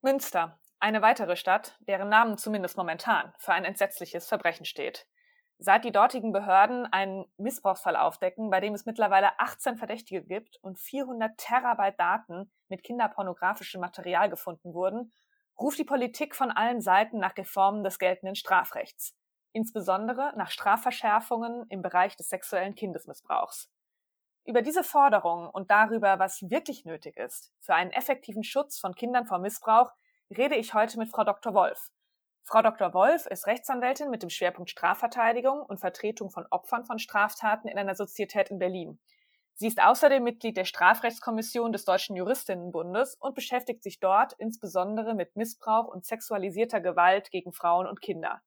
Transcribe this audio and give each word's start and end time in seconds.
Münster, 0.00 0.60
eine 0.78 1.02
weitere 1.02 1.34
Stadt, 1.34 1.76
deren 1.80 2.08
Namen 2.08 2.38
zumindest 2.38 2.76
momentan 2.76 3.32
für 3.38 3.52
ein 3.52 3.64
entsetzliches 3.64 4.28
Verbrechen 4.28 4.64
steht. 4.64 5.08
Seit 5.58 5.84
die 5.84 5.90
dortigen 5.90 6.30
Behörden 6.30 6.86
einen 6.86 7.24
Missbrauchsfall 7.36 7.96
aufdecken, 7.96 8.48
bei 8.48 8.60
dem 8.60 8.74
es 8.74 8.86
mittlerweile 8.86 9.40
18 9.40 9.76
Verdächtige 9.76 10.22
gibt 10.22 10.56
und 10.62 10.78
400 10.78 11.36
Terabyte 11.36 11.98
Daten 11.98 12.52
mit 12.68 12.84
kinderpornografischem 12.84 13.80
Material 13.80 14.30
gefunden 14.30 14.72
wurden, 14.72 15.12
ruft 15.58 15.78
die 15.78 15.84
Politik 15.84 16.36
von 16.36 16.52
allen 16.52 16.80
Seiten 16.80 17.18
nach 17.18 17.36
Reformen 17.36 17.82
des 17.82 17.98
geltenden 17.98 18.36
Strafrechts, 18.36 19.16
insbesondere 19.52 20.32
nach 20.36 20.52
Strafverschärfungen 20.52 21.66
im 21.70 21.82
Bereich 21.82 22.14
des 22.14 22.28
sexuellen 22.28 22.76
Kindesmissbrauchs. 22.76 23.68
Über 24.48 24.62
diese 24.62 24.82
Forderungen 24.82 25.50
und 25.50 25.70
darüber, 25.70 26.18
was 26.18 26.40
wirklich 26.48 26.86
nötig 26.86 27.18
ist 27.18 27.52
für 27.60 27.74
einen 27.74 27.90
effektiven 27.90 28.42
Schutz 28.42 28.78
von 28.78 28.94
Kindern 28.94 29.26
vor 29.26 29.38
Missbrauch, 29.38 29.92
rede 30.34 30.54
ich 30.54 30.72
heute 30.72 30.98
mit 30.98 31.10
Frau 31.10 31.22
Dr. 31.22 31.52
Wolf. 31.52 31.90
Frau 32.44 32.62
Dr. 32.62 32.94
Wolf 32.94 33.26
ist 33.26 33.46
Rechtsanwältin 33.46 34.08
mit 34.08 34.22
dem 34.22 34.30
Schwerpunkt 34.30 34.70
Strafverteidigung 34.70 35.60
und 35.60 35.80
Vertretung 35.80 36.30
von 36.30 36.46
Opfern 36.50 36.86
von 36.86 36.98
Straftaten 36.98 37.68
in 37.68 37.76
einer 37.76 37.94
Sozietät 37.94 38.48
in 38.48 38.58
Berlin. 38.58 38.98
Sie 39.52 39.66
ist 39.66 39.82
außerdem 39.82 40.24
Mitglied 40.24 40.56
der 40.56 40.64
Strafrechtskommission 40.64 41.70
des 41.70 41.84
Deutschen 41.84 42.16
Juristinnenbundes 42.16 43.16
und 43.16 43.34
beschäftigt 43.34 43.82
sich 43.82 44.00
dort 44.00 44.32
insbesondere 44.38 45.14
mit 45.14 45.36
Missbrauch 45.36 45.88
und 45.88 46.06
sexualisierter 46.06 46.80
Gewalt 46.80 47.30
gegen 47.30 47.52
Frauen 47.52 47.86
und 47.86 48.00
Kinder. 48.00 48.40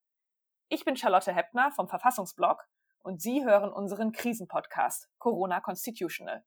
Ich 0.68 0.84
bin 0.84 0.96
Charlotte 0.96 1.32
Heppner 1.32 1.72
vom 1.74 1.88
Verfassungsblog 1.88 2.68
und 3.04 3.22
Sie 3.22 3.44
hören 3.44 3.72
unseren 3.72 4.12
Krisenpodcast 4.12 5.10
Corona 5.18 5.60
Constitutional. 5.60 6.44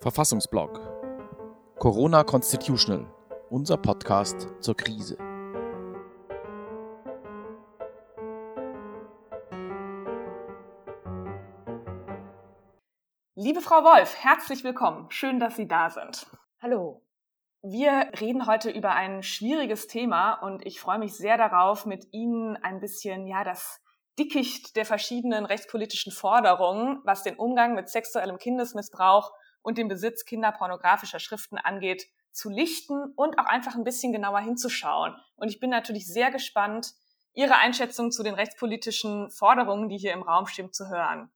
Verfassungsblog 0.00 0.80
Corona 1.78 2.24
Constitutional, 2.24 3.06
unser 3.50 3.76
Podcast 3.76 4.48
zur 4.60 4.76
Krise. 4.76 5.18
Liebe 13.34 13.60
Frau 13.60 13.84
Wolf, 13.84 14.16
herzlich 14.16 14.64
willkommen. 14.64 15.10
Schön, 15.10 15.38
dass 15.38 15.56
Sie 15.56 15.68
da 15.68 15.90
sind. 15.90 16.26
Hallo. 16.60 17.05
Wir 17.68 18.12
reden 18.20 18.46
heute 18.46 18.70
über 18.70 18.92
ein 18.92 19.24
schwieriges 19.24 19.88
Thema 19.88 20.34
und 20.34 20.64
ich 20.64 20.78
freue 20.78 21.00
mich 21.00 21.14
sehr 21.14 21.36
darauf, 21.36 21.84
mit 21.84 22.06
Ihnen 22.12 22.56
ein 22.56 22.78
bisschen, 22.78 23.26
ja, 23.26 23.42
das 23.42 23.80
Dickicht 24.16 24.76
der 24.76 24.86
verschiedenen 24.86 25.44
rechtspolitischen 25.44 26.12
Forderungen, 26.12 27.00
was 27.02 27.24
den 27.24 27.34
Umgang 27.34 27.74
mit 27.74 27.88
sexuellem 27.88 28.38
Kindesmissbrauch 28.38 29.32
und 29.62 29.78
den 29.78 29.88
Besitz 29.88 30.24
kinderpornografischer 30.24 31.18
Schriften 31.18 31.58
angeht, 31.58 32.06
zu 32.30 32.50
lichten 32.50 33.12
und 33.16 33.36
auch 33.36 33.46
einfach 33.46 33.74
ein 33.74 33.82
bisschen 33.82 34.12
genauer 34.12 34.42
hinzuschauen. 34.42 35.16
Und 35.34 35.48
ich 35.48 35.58
bin 35.58 35.70
natürlich 35.70 36.06
sehr 36.06 36.30
gespannt, 36.30 36.92
Ihre 37.32 37.56
Einschätzung 37.56 38.12
zu 38.12 38.22
den 38.22 38.34
rechtspolitischen 38.34 39.32
Forderungen, 39.32 39.88
die 39.88 39.98
hier 39.98 40.12
im 40.12 40.22
Raum 40.22 40.46
stehen, 40.46 40.72
zu 40.72 40.88
hören. 40.88 41.32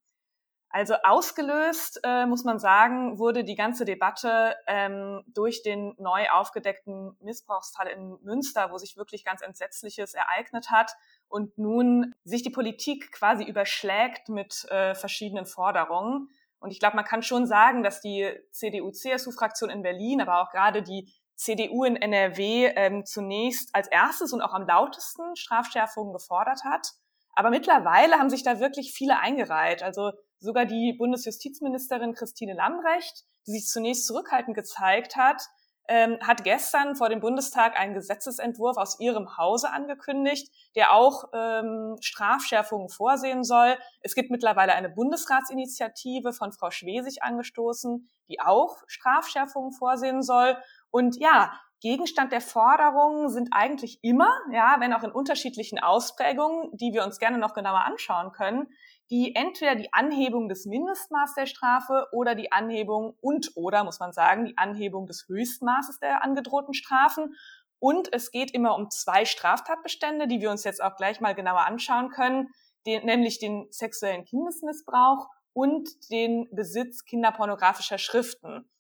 Also 0.73 0.95
ausgelöst, 1.03 2.01
äh, 2.05 2.27
muss 2.27 2.45
man 2.45 2.61
sagen, 2.61 3.19
wurde 3.19 3.43
die 3.43 3.57
ganze 3.57 3.85
Debatte 3.85 4.55
ähm, 4.69 5.25
durch 5.27 5.65
den 5.65 5.97
neu 5.99 6.31
aufgedeckten 6.31 7.17
Missbrauchsfall 7.21 7.89
in 7.89 8.17
Münster, 8.23 8.71
wo 8.71 8.79
sich 8.79 8.97
wirklich 8.97 9.25
ganz 9.25 9.43
Entsetzliches 9.43 10.15
ereignet 10.15 10.71
hat 10.71 10.93
und 11.29 11.59
nun 11.59 12.15
sich 12.23 12.45
die 12.45 12.51
Politik 12.51 13.11
quasi 13.11 13.43
überschlägt 13.43 14.29
mit 14.29 14.65
äh, 14.71 14.95
verschiedenen 14.95 15.45
Forderungen. 15.45 16.29
Und 16.61 16.71
ich 16.71 16.79
glaube, 16.79 16.95
man 16.95 17.05
kann 17.05 17.25
schon 17.25 17.47
sagen, 17.47 17.83
dass 17.83 18.01
die 18.01 18.31
CDU-CSU-Fraktion 18.53 19.71
in 19.71 19.83
Berlin, 19.83 20.21
aber 20.21 20.41
auch 20.41 20.51
gerade 20.51 20.85
die 20.85 21.13
CDU 21.35 21.83
in 21.83 21.97
NRW 21.97 22.67
ähm, 22.77 23.05
zunächst 23.05 23.75
als 23.75 23.89
erstes 23.89 24.33
und 24.33 24.41
auch 24.41 24.53
am 24.53 24.69
lautesten 24.69 25.35
Strafschärfungen 25.35 26.13
gefordert 26.13 26.63
hat. 26.63 26.93
Aber 27.33 27.51
mittlerweile 27.51 28.19
haben 28.19 28.31
sich 28.31 28.45
da 28.45 28.61
wirklich 28.61 28.93
viele 28.93 29.19
eingereiht. 29.19 29.83
Also 29.83 30.13
sogar 30.41 30.65
die 30.67 30.95
Bundesjustizministerin 30.95 32.15
Christine 32.15 32.55
Lambrecht, 32.55 33.25
die 33.47 33.53
sich 33.53 33.67
zunächst 33.67 34.07
zurückhaltend 34.07 34.57
gezeigt 34.57 35.17
hat, 35.17 35.43
ähm, 35.91 36.19
hat 36.23 36.45
gestern 36.45 36.95
vor 36.95 37.09
dem 37.09 37.19
Bundestag 37.19 37.79
einen 37.79 37.95
Gesetzesentwurf 37.95 38.77
aus 38.77 39.01
ihrem 39.01 39.37
Hause 39.37 39.71
angekündigt, 39.71 40.49
der 40.77 40.93
auch 40.93 41.25
ähm, 41.33 41.97
Strafschärfungen 42.01 42.89
vorsehen 42.89 43.43
soll. 43.43 43.77
Es 44.01 44.15
gibt 44.15 44.31
mittlerweile 44.31 44.75
eine 44.75 44.89
Bundesratsinitiative 44.89 46.33
von 46.33 46.53
Frau 46.53 46.71
Schwesig 46.71 47.25
angestoßen, 47.25 48.09
die 48.29 48.41
auch 48.41 48.77
Strafschärfungen 48.87 49.73
vorsehen 49.73 50.23
soll. 50.23 50.57
Und 50.91 51.17
ja, 51.17 51.53
Gegenstand 51.81 52.31
der 52.31 52.43
Forderungen 52.43 53.29
sind 53.31 53.49
eigentlich 53.53 53.99
immer, 54.03 54.31
ja, 54.53 54.77
wenn 54.79 54.93
auch 54.93 55.03
in 55.03 55.11
unterschiedlichen 55.11 55.81
Ausprägungen, 55.81 56.71
die 56.77 56.93
wir 56.93 57.05
uns 57.05 57.19
gerne 57.19 57.39
noch 57.39 57.55
genauer 57.55 57.81
anschauen 57.81 58.31
können, 58.33 58.69
die 59.11 59.35
entweder 59.35 59.75
die 59.75 59.93
Anhebung 59.93 60.49
des 60.49 60.67
Mindestmaß 60.67 61.35
der 61.35 61.47
Strafe 61.47 62.07
oder 62.13 62.37
die 62.37 62.53
Anhebung 62.53 63.17
und 63.21 63.51
oder, 63.57 63.83
muss 63.83 63.99
man 63.99 64.13
sagen, 64.13 64.45
die 64.45 64.57
Anhebung 64.57 65.07
des 65.07 65.27
Höchstmaßes 65.27 65.99
der 65.99 66.23
angedrohten 66.23 66.75
Strafen. 66.75 67.35
Und 67.81 68.13
es 68.13 68.31
geht 68.31 68.53
immer 68.53 68.77
um 68.77 68.89
zwei 68.91 69.25
Straftatbestände, 69.25 70.29
die 70.29 70.41
wir 70.41 70.51
uns 70.51 70.63
jetzt 70.63 70.83
auch 70.83 70.97
gleich 70.97 71.21
mal 71.21 71.35
genauer 71.35 71.67
anschauen 71.67 72.11
können, 72.11 72.51
den, 72.87 73.05
nämlich 73.05 73.41
den 73.41 73.67
sexuellen 73.71 74.25
Kindesmissbrauch 74.25 75.29
und 75.53 75.89
den 76.11 76.49
Besitz 76.53 77.05
kinderpornografischer 77.05 77.99
Schriften. 77.99 78.71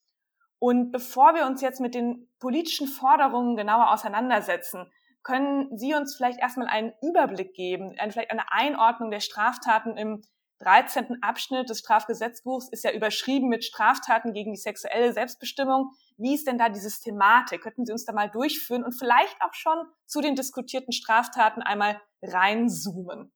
Und 0.61 0.93
bevor 0.93 1.35
wir 1.35 1.47
uns 1.47 1.61
jetzt 1.61 1.81
mit 1.81 1.95
den 1.95 2.29
politischen 2.39 2.87
Forderungen 2.87 3.57
genauer 3.57 3.91
auseinandersetzen, 3.93 4.93
können 5.22 5.76
Sie 5.76 5.94
uns 5.94 6.16
vielleicht 6.16 6.41
erstmal 6.41 6.69
einen 6.69 6.92
Überblick 7.03 7.54
geben, 7.54 7.94
vielleicht 8.10 8.31
eine 8.31 8.50
Einordnung 8.53 9.10
der 9.10 9.20
Straftaten 9.20 9.97
im 9.97 10.22
13. 10.60 11.22
Abschnitt 11.22 11.70
des 11.70 11.78
Strafgesetzbuchs 11.78 12.69
ist 12.69 12.84
ja 12.84 12.92
überschrieben 12.92 13.48
mit 13.48 13.64
Straftaten 13.64 14.34
gegen 14.34 14.53
die 14.53 14.58
sexuelle 14.58 15.12
Selbstbestimmung. 15.12 15.92
Wie 16.19 16.34
ist 16.34 16.47
denn 16.47 16.58
da 16.58 16.69
die 16.69 16.81
Systematik? 16.81 17.62
Könnten 17.62 17.86
Sie 17.86 17.92
uns 17.92 18.04
da 18.04 18.12
mal 18.12 18.28
durchführen 18.31 18.84
und 18.84 18.92
vielleicht 18.92 19.41
auch 19.41 19.54
schon 19.54 19.86
zu 20.04 20.20
den 20.20 20.34
diskutierten 20.34 20.92
Straftaten 20.92 21.62
einmal 21.62 22.00
reinzoomen? 22.22 23.32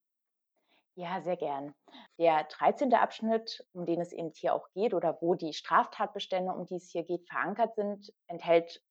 Ja, 0.96 1.22
sehr 1.22 1.36
gern. 1.36 1.74
Der 2.18 2.44
13. 2.44 2.92
Abschnitt, 2.94 3.66
um 3.72 3.86
den 3.86 4.00
es 4.00 4.12
eben 4.12 4.30
hier 4.34 4.54
auch 4.54 4.68
geht 4.74 4.94
oder 4.94 5.18
wo 5.20 5.34
die 5.34 5.54
Straftatbestände, 5.54 6.52
um 6.52 6.66
die 6.66 6.76
es 6.76 6.90
hier 6.90 7.04
geht, 7.04 7.26
verankert 7.26 7.74
sind, 7.74 8.12
enthält 8.28 8.82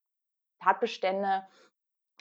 Tatbestände 0.62 1.44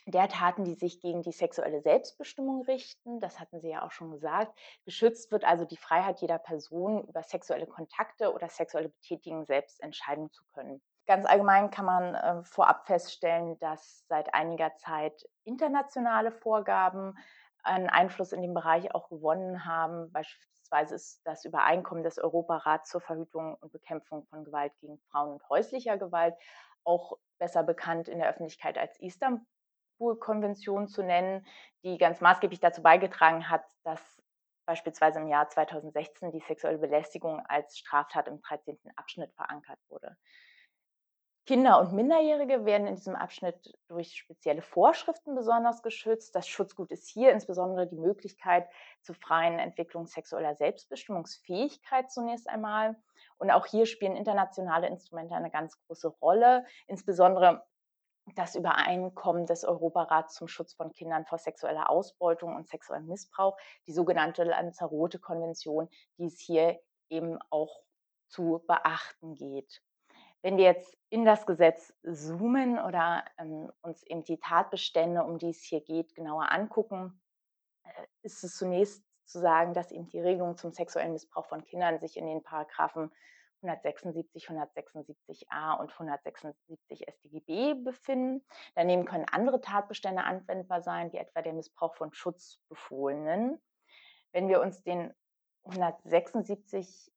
der 0.06 0.28
Taten, 0.28 0.64
die 0.64 0.74
sich 0.74 1.00
gegen 1.00 1.22
die 1.22 1.32
sexuelle 1.32 1.80
Selbstbestimmung 1.80 2.62
richten. 2.62 3.20
Das 3.20 3.38
hatten 3.38 3.60
Sie 3.60 3.70
ja 3.70 3.84
auch 3.84 3.92
schon 3.92 4.10
gesagt. 4.10 4.58
Geschützt 4.84 5.30
wird 5.30 5.44
also 5.44 5.64
die 5.64 5.76
Freiheit 5.76 6.20
jeder 6.20 6.38
Person, 6.38 7.04
über 7.04 7.22
sexuelle 7.22 7.66
Kontakte 7.66 8.32
oder 8.32 8.48
sexuelle 8.48 8.88
Betätigungen 8.88 9.46
selbst 9.46 9.80
entscheiden 9.82 10.30
zu 10.30 10.44
können. 10.54 10.82
Ganz 11.06 11.26
allgemein 11.26 11.70
kann 11.70 11.84
man 11.84 12.14
äh, 12.14 12.44
vorab 12.44 12.86
feststellen, 12.86 13.58
dass 13.58 14.04
seit 14.08 14.34
einiger 14.34 14.74
Zeit 14.76 15.28
internationale 15.44 16.30
Vorgaben 16.30 17.16
einen 17.64 17.88
Einfluss 17.88 18.32
in 18.32 18.42
dem 18.42 18.54
Bereich 18.54 18.94
auch 18.94 19.08
gewonnen 19.08 19.64
haben. 19.64 20.12
Beispielsweise 20.12 20.94
ist 20.94 21.20
das 21.24 21.44
Übereinkommen 21.44 22.02
des 22.02 22.18
Europarats 22.18 22.90
zur 22.90 23.00
Verhütung 23.00 23.56
und 23.60 23.72
Bekämpfung 23.72 24.24
von 24.26 24.44
Gewalt 24.44 24.72
gegen 24.80 24.98
Frauen 25.10 25.34
und 25.34 25.48
häuslicher 25.48 25.98
Gewalt 25.98 26.34
auch 26.84 27.18
besser 27.38 27.62
bekannt 27.62 28.08
in 28.08 28.18
der 28.18 28.28
Öffentlichkeit 28.28 28.78
als 28.78 28.98
Istanbul-Konvention 30.02 30.88
zu 30.88 31.02
nennen, 31.02 31.46
die 31.84 31.98
ganz 31.98 32.20
maßgeblich 32.20 32.60
dazu 32.60 32.82
beigetragen 32.82 33.48
hat, 33.48 33.64
dass 33.84 34.00
beispielsweise 34.66 35.20
im 35.20 35.28
Jahr 35.28 35.48
2016 35.48 36.32
die 36.32 36.40
sexuelle 36.40 36.78
Belästigung 36.78 37.40
als 37.46 37.78
Straftat 37.78 38.28
im 38.28 38.40
13. 38.40 38.78
Abschnitt 38.96 39.32
verankert 39.34 39.78
wurde. 39.88 40.16
Kinder 41.44 41.80
und 41.80 41.92
Minderjährige 41.92 42.64
werden 42.64 42.86
in 42.86 42.94
diesem 42.94 43.16
Abschnitt 43.16 43.76
durch 43.88 44.14
spezielle 44.14 44.62
Vorschriften 44.62 45.34
besonders 45.34 45.82
geschützt. 45.82 46.36
Das 46.36 46.46
Schutzgut 46.46 46.92
ist 46.92 47.08
hier 47.08 47.32
insbesondere 47.32 47.88
die 47.88 47.98
Möglichkeit 47.98 48.68
zur 49.00 49.16
freien 49.16 49.58
Entwicklung 49.58 50.06
sexueller 50.06 50.54
Selbstbestimmungsfähigkeit 50.54 52.12
zunächst 52.12 52.48
einmal. 52.48 52.94
Und 53.38 53.50
auch 53.50 53.66
hier 53.66 53.86
spielen 53.86 54.14
internationale 54.14 54.86
Instrumente 54.86 55.34
eine 55.34 55.50
ganz 55.50 55.76
große 55.84 56.06
Rolle, 56.06 56.64
insbesondere 56.86 57.64
das 58.34 58.54
Übereinkommen 58.54 59.46
des 59.46 59.64
Europarats 59.64 60.34
zum 60.34 60.48
Schutz 60.48 60.74
von 60.74 60.92
Kindern 60.92 61.26
vor 61.26 61.38
sexueller 61.38 61.90
Ausbeutung 61.90 62.54
und 62.54 62.68
sexuellem 62.68 63.06
Missbrauch, 63.06 63.56
die 63.86 63.92
sogenannte 63.92 64.44
Lanzarote-Konvention, 64.44 65.88
die 66.18 66.26
es 66.26 66.38
hier 66.38 66.80
eben 67.08 67.38
auch 67.50 67.82
zu 68.28 68.62
beachten 68.66 69.34
geht. 69.34 69.82
Wenn 70.40 70.56
wir 70.56 70.64
jetzt 70.64 70.96
in 71.08 71.24
das 71.24 71.46
Gesetz 71.46 71.94
zoomen 72.02 72.78
oder 72.78 73.24
ähm, 73.38 73.70
uns 73.82 74.02
eben 74.04 74.24
die 74.24 74.38
Tatbestände, 74.38 75.22
um 75.22 75.38
die 75.38 75.50
es 75.50 75.62
hier 75.62 75.80
geht, 75.80 76.14
genauer 76.14 76.50
angucken, 76.50 77.20
äh, 77.84 78.06
ist 78.22 78.42
es 78.42 78.56
zunächst 78.56 79.04
zu 79.24 79.38
sagen, 79.38 79.72
dass 79.72 79.92
eben 79.92 80.08
die 80.08 80.20
Regelungen 80.20 80.56
zum 80.56 80.72
sexuellen 80.72 81.12
Missbrauch 81.12 81.46
von 81.46 81.64
Kindern 81.64 82.00
sich 82.00 82.16
in 82.16 82.26
den 82.26 82.42
Paragraphen 82.42 83.12
176, 83.62 84.48
176a 84.48 85.78
und 85.78 85.92
176 85.92 87.06
StGB 87.08 87.74
befinden. 87.74 88.44
Daneben 88.74 89.04
können 89.04 89.26
andere 89.30 89.60
Tatbestände 89.60 90.24
anwendbar 90.24 90.82
sein, 90.82 91.12
wie 91.12 91.18
etwa 91.18 91.42
der 91.42 91.52
Missbrauch 91.52 91.94
von 91.94 92.12
Schutzbefohlenen. 92.12 93.60
Wenn 94.32 94.48
wir 94.48 94.60
uns 94.60 94.82
den 94.82 95.14
176 95.64 97.12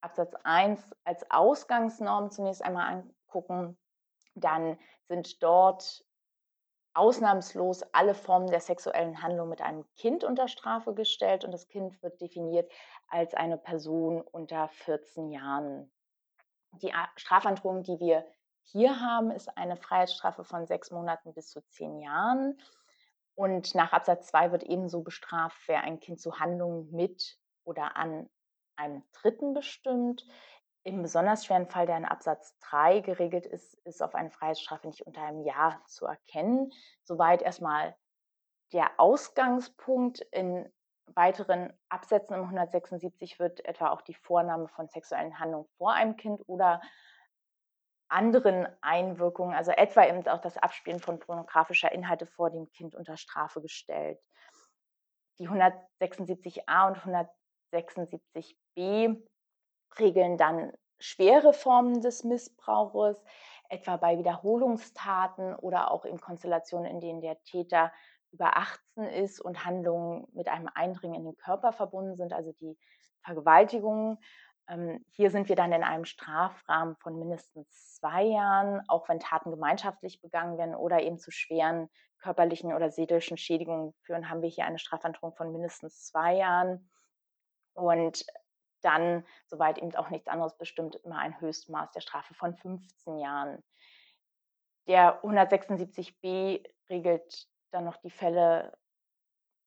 Absatz 0.00 0.34
1 0.44 0.96
als 1.04 1.30
Ausgangsnorm 1.30 2.30
zunächst 2.30 2.64
einmal 2.64 2.92
angucken, 2.92 3.78
dann 4.34 4.78
sind 5.08 5.42
dort 5.42 6.04
ausnahmslos 7.00 7.82
alle 7.94 8.14
Formen 8.14 8.50
der 8.50 8.60
sexuellen 8.60 9.22
Handlung 9.22 9.48
mit 9.48 9.62
einem 9.62 9.90
Kind 9.94 10.22
unter 10.22 10.48
Strafe 10.48 10.92
gestellt 10.92 11.46
und 11.46 11.50
das 11.50 11.66
Kind 11.66 12.02
wird 12.02 12.20
definiert 12.20 12.70
als 13.08 13.32
eine 13.32 13.56
Person 13.56 14.20
unter 14.20 14.68
14 14.68 15.30
Jahren. 15.30 15.90
Die 16.82 16.92
Strafandrohung, 17.16 17.84
die 17.84 17.98
wir 18.00 18.26
hier 18.64 19.00
haben, 19.00 19.30
ist 19.30 19.48
eine 19.56 19.78
Freiheitsstrafe 19.78 20.44
von 20.44 20.66
sechs 20.66 20.90
Monaten 20.90 21.32
bis 21.32 21.48
zu 21.48 21.66
zehn 21.68 22.00
Jahren. 22.00 22.60
Und 23.34 23.74
nach 23.74 23.94
Absatz 23.94 24.26
2 24.26 24.52
wird 24.52 24.64
ebenso 24.64 25.00
bestraft, 25.00 25.56
wer 25.68 25.80
ein 25.80 26.00
Kind 26.00 26.20
zu 26.20 26.38
Handlungen 26.38 26.90
mit 26.90 27.38
oder 27.64 27.96
an 27.96 28.28
einem 28.76 29.02
Dritten 29.12 29.54
bestimmt. 29.54 30.26
Im 30.82 31.02
besonders 31.02 31.44
schweren 31.44 31.66
Fall, 31.66 31.86
der 31.86 31.98
in 31.98 32.06
Absatz 32.06 32.58
3 32.60 33.00
geregelt 33.00 33.44
ist, 33.44 33.74
ist 33.84 34.02
auf 34.02 34.14
eine 34.14 34.30
Freiheitsstrafe 34.30 34.86
nicht 34.86 35.06
unter 35.06 35.22
einem 35.22 35.42
Jahr 35.42 35.82
zu 35.86 36.06
erkennen. 36.06 36.72
Soweit 37.02 37.42
erstmal 37.42 37.94
der 38.72 38.90
Ausgangspunkt. 38.98 40.20
In 40.32 40.72
weiteren 41.14 41.72
Absätzen 41.88 42.34
im 42.34 42.42
176 42.44 43.38
wird 43.38 43.64
etwa 43.64 43.90
auch 43.90 44.00
die 44.00 44.14
Vornahme 44.14 44.68
von 44.68 44.88
sexuellen 44.88 45.38
Handlungen 45.38 45.68
vor 45.76 45.92
einem 45.92 46.16
Kind 46.16 46.40
oder 46.46 46.80
anderen 48.08 48.66
Einwirkungen, 48.80 49.54
also 49.54 49.70
etwa 49.72 50.04
eben 50.04 50.26
auch 50.28 50.40
das 50.40 50.56
Abspielen 50.56 51.00
von 51.00 51.18
pornografischer 51.18 51.92
Inhalte 51.92 52.26
vor 52.26 52.50
dem 52.50 52.70
Kind 52.72 52.94
unter 52.94 53.16
Strafe 53.16 53.60
gestellt. 53.60 54.20
Die 55.38 55.48
176a 55.48 56.88
und 56.88 56.98
176b 57.72 59.22
regeln 59.98 60.36
dann 60.36 60.72
schwere 60.98 61.52
Formen 61.52 62.00
des 62.00 62.24
Missbrauches, 62.24 63.16
etwa 63.68 63.96
bei 63.96 64.18
Wiederholungstaten 64.18 65.54
oder 65.56 65.90
auch 65.90 66.04
in 66.04 66.20
Konstellationen, 66.20 66.90
in 66.90 67.00
denen 67.00 67.20
der 67.20 67.42
Täter 67.44 67.92
über 68.32 68.56
18 68.56 69.04
ist 69.04 69.40
und 69.40 69.64
Handlungen 69.64 70.26
mit 70.32 70.48
einem 70.48 70.68
Eindringen 70.74 71.16
in 71.16 71.24
den 71.24 71.36
Körper 71.36 71.72
verbunden 71.72 72.16
sind, 72.16 72.32
also 72.32 72.52
die 72.52 72.78
Vergewaltigungen. 73.22 74.18
Ähm, 74.68 75.04
hier 75.10 75.30
sind 75.30 75.48
wir 75.48 75.56
dann 75.56 75.72
in 75.72 75.82
einem 75.82 76.04
Strafrahmen 76.04 76.96
von 76.96 77.18
mindestens 77.18 77.94
zwei 77.96 78.22
Jahren, 78.24 78.82
auch 78.88 79.08
wenn 79.08 79.18
Taten 79.18 79.50
gemeinschaftlich 79.50 80.20
begangen 80.20 80.58
werden 80.58 80.74
oder 80.74 81.00
eben 81.02 81.18
zu 81.18 81.30
schweren 81.30 81.88
körperlichen 82.20 82.72
oder 82.72 82.90
seelischen 82.90 83.36
Schädigungen 83.36 83.94
führen, 84.02 84.28
haben 84.28 84.42
wir 84.42 84.48
hier 84.48 84.66
eine 84.66 84.78
Strafandrohung 84.78 85.34
von 85.34 85.52
mindestens 85.52 86.04
zwei 86.04 86.36
Jahren. 86.36 86.90
Und 87.74 88.26
dann, 88.80 89.24
soweit 89.46 89.78
eben 89.78 89.94
auch 89.96 90.10
nichts 90.10 90.28
anderes 90.28 90.56
bestimmt, 90.56 90.96
immer 90.96 91.18
ein 91.18 91.40
Höchstmaß 91.40 91.92
der 91.92 92.00
Strafe 92.00 92.34
von 92.34 92.54
15 92.54 93.18
Jahren. 93.18 93.62
Der 94.86 95.22
176b 95.22 96.64
regelt 96.88 97.46
dann 97.70 97.84
noch 97.84 97.96
die 97.98 98.10
Fälle, 98.10 98.76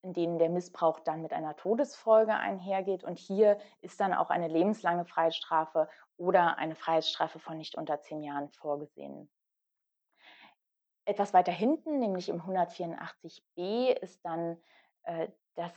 in 0.04 0.13
denen 0.13 0.38
der 0.38 0.50
Missbrauch 0.50 1.00
dann 1.00 1.21
mit 1.21 1.31
einer 1.31 1.56
Todesfolge 1.56 2.33
einhergeht. 2.33 3.04
Und 3.04 3.18
hier 3.18 3.57
ist 3.81 4.00
dann 4.00 4.13
auch 4.13 4.30
eine 4.30 4.50
lebenslange 4.50 5.06
Freiheitsstrafe 5.06 5.89
oder 6.18 6.57
eine 6.57 6.75
Freiheitsstrafe 6.75 7.39
von 7.39 7.57
nicht 7.57 7.75
unter 7.75 8.01
zehn 8.01 8.21
Jahren 8.21 8.50
vorgesehen. 8.50 9.30
Etwas 11.06 11.33
weiter 11.33 11.51
hinten, 11.51 12.00
nämlich 12.00 12.30
im 12.30 12.42
184b, 12.42 13.92
ist 14.01 14.24
dann 14.25 14.62
äh, 15.04 15.30
das 15.56 15.74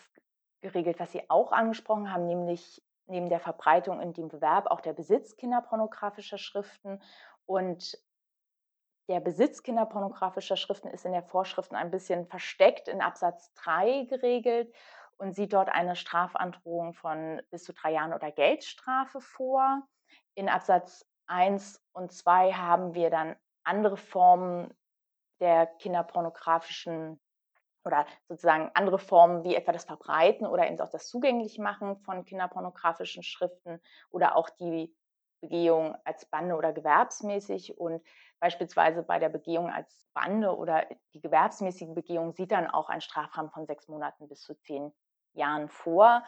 geregelt, 0.60 0.98
was 0.98 1.12
Sie 1.12 1.28
auch 1.30 1.52
angesprochen 1.52 2.12
haben, 2.12 2.26
nämlich 2.26 2.82
neben 3.06 3.28
der 3.28 3.40
Verbreitung 3.40 4.00
in 4.00 4.12
dem 4.12 4.28
Bewerb 4.28 4.66
auch 4.66 4.80
der 4.80 4.92
Besitz 4.92 5.36
kinderpornografischer 5.36 6.38
Schriften. 6.38 7.00
Und 7.46 7.98
der 9.08 9.20
Besitz 9.20 9.62
kinderpornografischer 9.62 10.56
Schriften 10.56 10.88
ist 10.88 11.04
in 11.04 11.12
der 11.12 11.22
Vorschriften 11.22 11.76
ein 11.76 11.90
bisschen 11.90 12.26
versteckt 12.26 12.88
in 12.88 13.00
Absatz 13.00 13.52
3 13.54 14.04
geregelt 14.04 14.74
und 15.16 15.34
sieht 15.34 15.52
dort 15.52 15.68
eine 15.68 15.96
Strafandrohung 15.96 16.92
von 16.92 17.40
bis 17.50 17.64
zu 17.64 17.72
drei 17.72 17.92
Jahren 17.92 18.12
oder 18.12 18.30
Geldstrafe 18.32 19.20
vor. 19.20 19.82
In 20.34 20.48
Absatz 20.48 21.06
1 21.26 21.82
und 21.92 22.12
2 22.12 22.52
haben 22.52 22.94
wir 22.94 23.10
dann 23.10 23.36
andere 23.64 23.96
Formen 23.96 24.74
der 25.40 25.66
kinderpornografischen 25.66 27.20
oder 27.86 28.06
sozusagen 28.28 28.70
andere 28.74 28.98
Formen 28.98 29.44
wie 29.44 29.54
etwa 29.54 29.72
das 29.72 29.84
Verbreiten 29.84 30.46
oder 30.46 30.66
eben 30.66 30.80
auch 30.80 30.90
das 30.90 31.08
Zugänglichmachen 31.08 31.96
von 31.98 32.24
kinderpornografischen 32.24 33.22
Schriften 33.22 33.80
oder 34.10 34.36
auch 34.36 34.50
die 34.50 34.94
Begehung 35.40 35.96
als 36.04 36.26
Bande 36.26 36.56
oder 36.56 36.72
gewerbsmäßig 36.72 37.78
und 37.78 38.02
beispielsweise 38.40 39.02
bei 39.02 39.18
der 39.18 39.28
Begehung 39.28 39.70
als 39.70 40.04
Bande 40.12 40.56
oder 40.56 40.86
die 41.14 41.20
gewerbsmäßige 41.20 41.94
Begehung 41.94 42.32
sieht 42.32 42.52
dann 42.52 42.66
auch 42.68 42.88
ein 42.88 43.00
Strafrahmen 43.00 43.50
von 43.50 43.66
sechs 43.66 43.86
Monaten 43.86 44.28
bis 44.28 44.42
zu 44.42 44.58
zehn 44.58 44.92
Jahren 45.34 45.68
vor. 45.68 46.24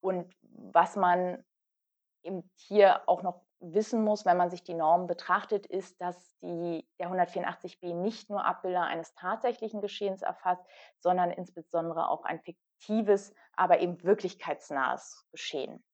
Und 0.00 0.32
was 0.42 0.96
man 0.96 1.44
eben 2.22 2.50
hier 2.54 3.08
auch 3.08 3.22
noch 3.22 3.42
wissen 3.60 4.02
muss, 4.02 4.24
wenn 4.24 4.36
man 4.36 4.50
sich 4.50 4.62
die 4.62 4.74
Normen 4.74 5.06
betrachtet, 5.06 5.66
ist, 5.66 6.00
dass 6.00 6.32
die, 6.42 6.86
der 6.98 7.10
184b 7.10 7.94
nicht 7.94 8.30
nur 8.30 8.44
Abbilder 8.44 8.82
eines 8.82 9.14
tatsächlichen 9.14 9.80
Geschehens 9.80 10.22
erfasst, 10.22 10.64
sondern 10.98 11.30
insbesondere 11.30 12.08
auch 12.08 12.24
ein 12.24 12.40
fiktives, 12.40 13.32
aber 13.54 13.80
eben 13.80 14.02
wirklichkeitsnahes 14.02 15.26
Geschehen. 15.30 15.84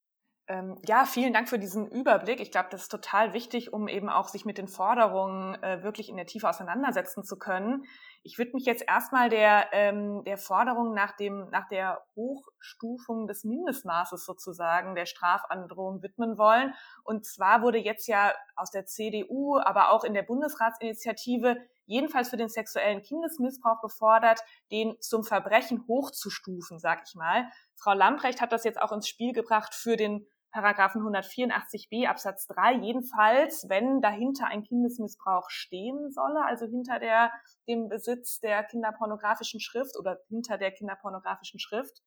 Ähm, 0.48 0.78
ja, 0.86 1.06
vielen 1.06 1.32
Dank 1.32 1.48
für 1.48 1.58
diesen 1.58 1.88
Überblick. 1.88 2.40
Ich 2.40 2.52
glaube, 2.52 2.68
das 2.70 2.82
ist 2.82 2.88
total 2.88 3.32
wichtig, 3.32 3.72
um 3.72 3.88
eben 3.88 4.08
auch 4.08 4.28
sich 4.28 4.44
mit 4.44 4.58
den 4.58 4.68
Forderungen 4.68 5.60
äh, 5.62 5.82
wirklich 5.82 6.08
in 6.08 6.16
der 6.16 6.26
Tiefe 6.26 6.48
auseinandersetzen 6.48 7.24
zu 7.24 7.36
können. 7.36 7.84
Ich 8.26 8.38
würde 8.38 8.50
mich 8.55 8.64
jetzt 8.64 8.82
erstmal 8.87 9.28
der, 9.28 9.69
ähm, 9.70 10.25
der 10.25 10.37
Forderung 10.37 10.93
nach, 10.94 11.14
dem, 11.17 11.49
nach 11.50 11.69
der 11.69 12.05
Hochstufung 12.17 13.28
des 13.28 13.44
Mindestmaßes 13.44 14.25
sozusagen 14.25 14.96
der 14.96 15.06
Strafandrohung 15.06 16.02
widmen 16.02 16.37
wollen. 16.37 16.75
Und 17.05 17.25
zwar 17.25 17.62
wurde 17.62 17.78
jetzt 17.78 18.08
ja 18.08 18.34
aus 18.56 18.73
der 18.73 18.84
CDU, 18.84 19.58
aber 19.58 19.93
auch 19.93 20.02
in 20.02 20.12
der 20.12 20.25
Bundesratsinitiative 20.25 21.56
jedenfalls 21.84 22.31
für 22.31 22.37
den 22.37 22.49
sexuellen 22.49 23.00
Kindesmissbrauch 23.00 23.80
gefordert, 23.80 24.40
den 24.73 25.00
zum 25.00 25.23
Verbrechen 25.23 25.85
hochzustufen, 25.87 26.80
sag 26.80 27.04
ich 27.06 27.14
mal. 27.14 27.49
Frau 27.76 27.92
Lamprecht 27.92 28.40
hat 28.40 28.50
das 28.50 28.64
jetzt 28.64 28.83
auch 28.83 28.90
ins 28.90 29.09
Spiel 29.09 29.35
gebracht 29.35 29.73
für 29.73 29.97
den 29.97 30.26
Paragraphen 30.53 31.03
184b 31.03 32.07
Absatz 32.07 32.47
3 32.47 32.75
jedenfalls, 32.75 33.67
wenn 33.69 34.00
dahinter 34.00 34.47
ein 34.47 34.62
Kindesmissbrauch 34.62 35.50
stehen 35.50 36.11
solle, 36.11 36.45
also 36.45 36.67
hinter 36.67 36.99
der, 36.99 37.31
dem 37.69 37.88
Besitz 37.88 38.41
der 38.41 38.65
kinderpornografischen 38.65 39.61
Schrift 39.61 39.99
oder 39.99 40.19
hinter 40.29 40.59
der 40.59 40.73
kinderpornografischen 40.73 41.61
Schrift. 41.61 42.03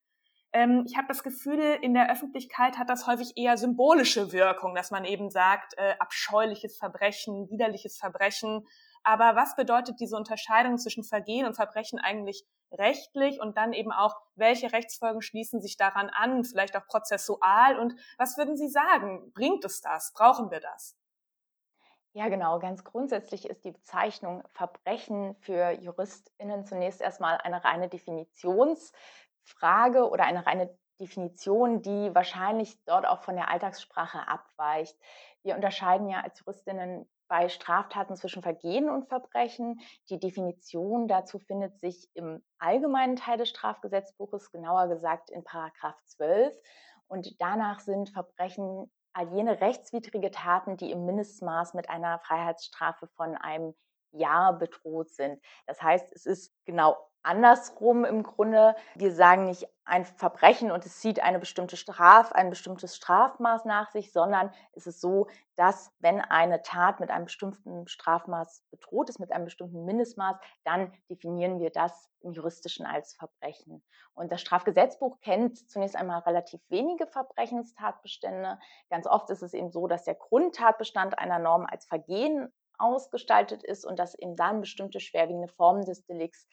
Ähm, 0.51 0.85
ich 0.87 0.97
habe 0.97 1.07
das 1.07 1.21
Gefühl, 1.21 1.77
in 1.81 1.93
der 1.93 2.11
Öffentlichkeit 2.11 2.77
hat 2.77 2.89
das 2.89 3.05
häufig 3.05 3.33
eher 3.35 3.57
symbolische 3.57 4.31
Wirkung, 4.31 4.73
dass 4.73 4.89
man 4.89 5.05
eben 5.05 5.29
sagt, 5.29 5.73
äh, 5.77 5.93
abscheuliches 5.99 6.77
Verbrechen, 6.77 7.47
widerliches 7.51 7.97
Verbrechen 7.97 8.65
aber 9.09 9.35
was 9.35 9.55
bedeutet 9.55 9.99
diese 9.99 10.15
Unterscheidung 10.15 10.77
zwischen 10.77 11.03
Vergehen 11.03 11.47
und 11.47 11.55
Verbrechen 11.55 11.97
eigentlich 11.97 12.45
rechtlich 12.71 13.41
und 13.41 13.57
dann 13.57 13.73
eben 13.73 13.91
auch, 13.91 14.15
welche 14.35 14.71
Rechtsfolgen 14.71 15.23
schließen 15.23 15.61
sich 15.61 15.77
daran 15.77 16.11
an, 16.11 16.43
vielleicht 16.43 16.77
auch 16.77 16.85
prozessual 16.85 17.79
und 17.79 17.95
was 18.19 18.37
würden 18.37 18.55
Sie 18.55 18.69
sagen? 18.69 19.31
Bringt 19.33 19.65
es 19.65 19.81
das? 19.81 20.13
Brauchen 20.13 20.51
wir 20.51 20.59
das? 20.59 20.95
Ja, 22.13 22.29
genau. 22.29 22.59
Ganz 22.59 22.83
grundsätzlich 22.83 23.49
ist 23.49 23.65
die 23.65 23.71
Bezeichnung 23.71 24.43
Verbrechen 24.53 25.35
für 25.39 25.71
JuristInnen 25.71 26.67
zunächst 26.67 27.01
erstmal 27.01 27.39
eine 27.39 27.63
reine 27.63 27.89
Definitionsfrage 27.89 30.07
oder 30.07 30.25
eine 30.25 30.45
reine 30.45 30.77
Definition, 30.99 31.81
die 31.81 32.13
wahrscheinlich 32.13 32.77
dort 32.85 33.07
auch 33.07 33.21
von 33.21 33.35
der 33.35 33.49
Alltagssprache 33.49 34.27
abweicht. 34.27 34.97
Wir 35.43 35.55
unterscheiden 35.55 36.09
ja 36.09 36.21
als 36.21 36.39
Juristinnen 36.39 37.09
bei 37.27 37.47
Straftaten 37.47 38.15
zwischen 38.15 38.41
Vergehen 38.41 38.89
und 38.89 39.07
Verbrechen. 39.07 39.79
Die 40.09 40.19
Definition 40.19 41.07
dazu 41.07 41.39
findet 41.39 41.79
sich 41.79 42.09
im 42.15 42.43
allgemeinen 42.57 43.15
Teil 43.15 43.37
des 43.37 43.49
Strafgesetzbuches, 43.49 44.51
genauer 44.51 44.87
gesagt 44.87 45.29
in 45.29 45.43
Paragraph 45.43 45.97
12. 46.05 46.53
Und 47.07 47.39
danach 47.39 47.79
sind 47.79 48.09
Verbrechen 48.09 48.91
all 49.13 49.33
jene 49.33 49.61
rechtswidrige 49.61 50.31
Taten, 50.31 50.77
die 50.77 50.91
im 50.91 51.05
Mindestmaß 51.05 51.73
mit 51.73 51.89
einer 51.89 52.19
Freiheitsstrafe 52.19 53.07
von 53.07 53.35
einem 53.35 53.75
Jahr 54.11 54.57
bedroht 54.57 55.09
sind. 55.09 55.41
Das 55.67 55.81
heißt, 55.81 56.11
es 56.13 56.25
ist 56.25 56.53
genau 56.65 56.97
andersrum 57.23 58.05
im 58.05 58.23
Grunde. 58.23 58.75
Wir 58.95 59.13
sagen 59.13 59.45
nicht 59.45 59.67
ein 59.85 60.05
Verbrechen 60.05 60.71
und 60.71 60.85
es 60.85 60.99
zieht 60.99 61.21
eine 61.21 61.39
bestimmte 61.39 61.75
Straf, 61.75 62.31
ein 62.31 62.49
bestimmtes 62.49 62.95
Strafmaß 62.95 63.65
nach 63.65 63.89
sich, 63.89 64.11
sondern 64.13 64.51
es 64.73 64.85
ist 64.87 65.01
so, 65.01 65.27
dass 65.55 65.91
wenn 65.99 66.21
eine 66.21 66.61
Tat 66.61 66.99
mit 66.99 67.09
einem 67.09 67.25
bestimmten 67.25 67.87
Strafmaß 67.87 68.63
bedroht 68.69 69.09
ist, 69.09 69.19
mit 69.19 69.31
einem 69.31 69.45
bestimmten 69.45 69.85
Mindestmaß, 69.85 70.37
dann 70.63 70.93
definieren 71.09 71.59
wir 71.59 71.71
das 71.71 72.09
im 72.21 72.33
Juristischen 72.33 72.85
als 72.85 73.13
Verbrechen. 73.15 73.83
Und 74.13 74.31
das 74.31 74.41
Strafgesetzbuch 74.41 75.19
kennt 75.21 75.69
zunächst 75.69 75.95
einmal 75.95 76.19
relativ 76.19 76.61
wenige 76.69 77.07
Verbrechenstatbestände. 77.07 78.59
Ganz 78.89 79.07
oft 79.07 79.29
ist 79.29 79.41
es 79.41 79.53
eben 79.53 79.71
so, 79.71 79.87
dass 79.87 80.03
der 80.03 80.15
Grundtatbestand 80.15 81.17
einer 81.17 81.39
Norm 81.39 81.65
als 81.65 81.85
Vergehen 81.85 82.53
ausgestaltet 82.77 83.63
ist 83.63 83.85
und 83.85 83.99
dass 83.99 84.15
eben 84.15 84.35
dann 84.35 84.61
bestimmte 84.61 84.99
schwerwiegende 84.99 85.49
Formen 85.49 85.83
des 85.83 86.05
Delikts 86.05 86.47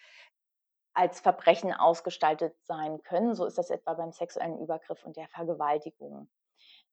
als 0.96 1.20
Verbrechen 1.20 1.74
ausgestaltet 1.74 2.56
sein 2.64 3.02
können. 3.02 3.34
So 3.34 3.44
ist 3.44 3.58
das 3.58 3.68
etwa 3.68 3.94
beim 3.94 4.12
sexuellen 4.12 4.58
Übergriff 4.58 5.04
und 5.04 5.16
der 5.16 5.28
Vergewaltigung. 5.28 6.30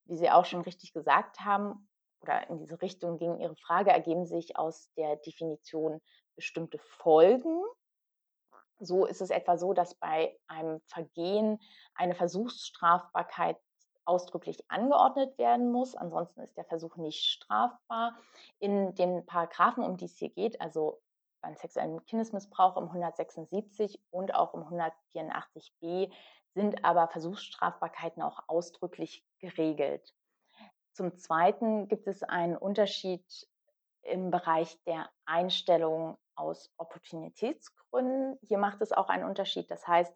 Wie 0.05 0.17
Sie 0.17 0.29
auch 0.29 0.43
schon 0.43 0.61
richtig 0.61 0.91
gesagt 0.91 1.39
haben, 1.39 1.87
oder 2.21 2.49
in 2.49 2.57
diese 2.57 2.81
Richtung 2.81 3.17
ging 3.17 3.39
Ihre 3.39 3.55
Frage, 3.55 3.91
ergeben 3.91 4.25
sich 4.25 4.57
aus 4.57 4.91
der 4.97 5.15
Definition 5.17 6.01
bestimmte 6.35 6.79
Folgen. 6.79 7.63
So 8.79 9.05
ist 9.05 9.21
es 9.21 9.29
etwa 9.29 9.57
so, 9.57 9.73
dass 9.73 9.95
bei 9.95 10.37
einem 10.47 10.81
Vergehen 10.87 11.59
eine 11.95 12.15
Versuchsstrafbarkeit 12.15 13.57
ausdrücklich 14.03 14.69
angeordnet 14.69 15.37
werden 15.37 15.71
muss. 15.71 15.95
Ansonsten 15.95 16.41
ist 16.41 16.57
der 16.57 16.65
Versuch 16.65 16.97
nicht 16.97 17.23
strafbar. 17.23 18.17
In 18.59 18.95
den 18.95 19.25
Paragraphen, 19.25 19.85
um 19.85 19.95
die 19.95 20.05
es 20.05 20.17
hier 20.17 20.29
geht, 20.29 20.59
also 20.59 21.01
beim 21.43 21.55
sexuellen 21.55 22.03
Kindesmissbrauch 22.05 22.77
im 22.77 22.85
176 22.85 24.01
und 24.09 24.33
auch 24.33 24.55
im 24.55 24.61
184b 24.61 26.11
sind 26.55 26.83
aber 26.85 27.07
Versuchsstrafbarkeiten 27.09 28.23
auch 28.23 28.39
ausdrücklich 28.47 29.23
geregelt. 29.39 30.15
Zum 30.93 31.17
Zweiten 31.17 31.87
gibt 31.87 32.07
es 32.07 32.23
einen 32.23 32.55
Unterschied 32.55 33.25
im 34.03 34.31
Bereich 34.31 34.81
der 34.85 35.09
Einstellung 35.25 36.17
aus 36.35 36.71
Opportunitätsgründen. 36.77 38.37
Hier 38.41 38.57
macht 38.57 38.81
es 38.81 38.91
auch 38.91 39.09
einen 39.09 39.23
Unterschied. 39.25 39.69
Das 39.69 39.87
heißt, 39.87 40.15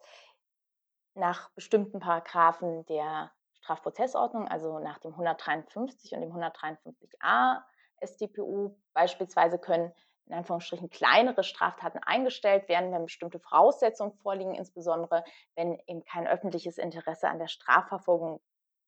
nach 1.15 1.49
bestimmten 1.51 1.99
Paragraphen 1.99 2.85
der 2.85 3.31
Strafprozessordnung, 3.53 4.47
also 4.47 4.79
nach 4.79 4.99
dem 4.99 5.11
153 5.11 6.13
und 6.13 6.21
dem 6.21 6.31
153a 6.31 7.63
StPO 8.01 8.77
beispielsweise 8.93 9.57
können 9.57 9.91
in 10.27 10.33
Anführungsstrichen 10.33 10.89
kleinere 10.89 11.43
Straftaten 11.43 11.99
eingestellt 11.99 12.67
werden, 12.67 12.91
wenn 12.91 13.05
bestimmte 13.05 13.39
Voraussetzungen 13.39 14.13
vorliegen, 14.13 14.55
insbesondere 14.55 15.23
wenn 15.55 15.79
eben 15.87 16.03
kein 16.03 16.27
öffentliches 16.27 16.77
Interesse 16.77 17.29
an 17.29 17.39
der 17.39 17.47
Strafverfolgung 17.47 18.41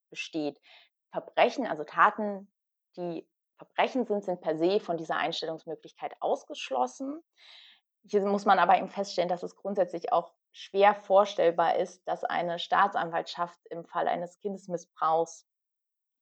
besteht. 0.09 0.59
Verbrechen, 1.11 1.65
also 1.65 1.83
Taten, 1.83 2.51
die 2.97 3.27
Verbrechen 3.57 4.05
sind, 4.05 4.23
sind 4.23 4.41
per 4.41 4.57
se 4.57 4.79
von 4.79 4.97
dieser 4.97 5.17
Einstellungsmöglichkeit 5.17 6.15
ausgeschlossen. 6.19 7.21
Hier 8.03 8.21
muss 8.25 8.45
man 8.45 8.59
aber 8.59 8.77
eben 8.77 8.89
feststellen, 8.89 9.29
dass 9.29 9.43
es 9.43 9.55
grundsätzlich 9.55 10.11
auch 10.11 10.33
schwer 10.51 10.95
vorstellbar 10.95 11.75
ist, 11.75 12.05
dass 12.07 12.23
eine 12.23 12.59
Staatsanwaltschaft 12.59 13.59
im 13.69 13.85
Fall 13.85 14.07
eines 14.07 14.39
Kindesmissbrauchs 14.39 15.47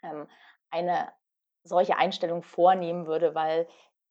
ähm, 0.04 0.28
eine 0.70 1.12
solche 1.64 1.98
Einstellung 1.98 2.44
vornehmen 2.44 3.08
würde, 3.08 3.36
weil 3.36 3.68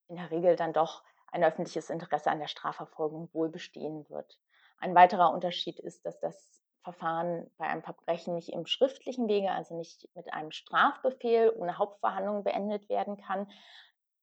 in 0.08 0.16
der 0.16 0.30
Regel 0.30 0.56
dann 0.56 0.72
doch 0.72 1.02
ein 1.32 1.44
öffentliches 1.44 1.90
Interesse 1.90 2.30
an 2.30 2.38
der 2.38 2.48
Strafverfolgung 2.48 3.28
wohl 3.32 3.48
bestehen 3.48 4.08
wird. 4.08 4.38
Ein 4.78 4.94
weiterer 4.94 5.32
Unterschied 5.32 5.78
ist, 5.78 6.04
dass 6.04 6.18
das 6.20 6.62
Verfahren 6.82 7.50
bei 7.58 7.66
einem 7.66 7.82
Verbrechen 7.82 8.34
nicht 8.34 8.50
im 8.50 8.64
schriftlichen 8.66 9.28
Wege, 9.28 9.50
also 9.50 9.76
nicht 9.76 10.08
mit 10.14 10.32
einem 10.32 10.52
Strafbefehl 10.52 11.52
ohne 11.56 11.78
Hauptverhandlung 11.78 12.44
beendet 12.44 12.88
werden 12.88 13.16
kann. 13.16 13.50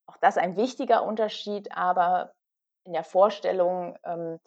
Auch 0.06 0.18
das 0.18 0.38
ein 0.38 0.56
wichtiger 0.56 1.04
Unterschied, 1.04 1.76
aber 1.76 2.34
in 2.86 2.94
der 2.94 3.04
Vorstellung, 3.04 3.98
ähm, 4.06 4.40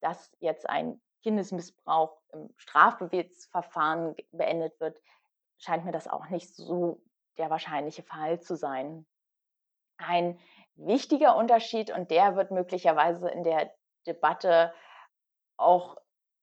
dass 0.00 0.30
jetzt 0.40 0.68
ein 0.68 1.00
Kindesmissbrauch 1.22 2.20
im 2.32 2.50
Strafbefehlsverfahren 2.56 4.14
beendet 4.32 4.78
wird, 4.78 5.00
scheint 5.58 5.84
mir 5.84 5.92
das 5.92 6.08
auch 6.08 6.28
nicht 6.28 6.54
so 6.54 7.02
der 7.38 7.50
wahrscheinliche 7.50 8.02
Fall 8.02 8.40
zu 8.40 8.54
sein. 8.54 9.06
Ein 9.96 10.38
wichtiger 10.76 11.36
Unterschied 11.36 11.90
und 11.90 12.10
der 12.10 12.36
wird 12.36 12.50
möglicherweise 12.50 13.28
in 13.28 13.42
der 13.42 13.72
Debatte 14.06 14.72
auch 15.56 15.96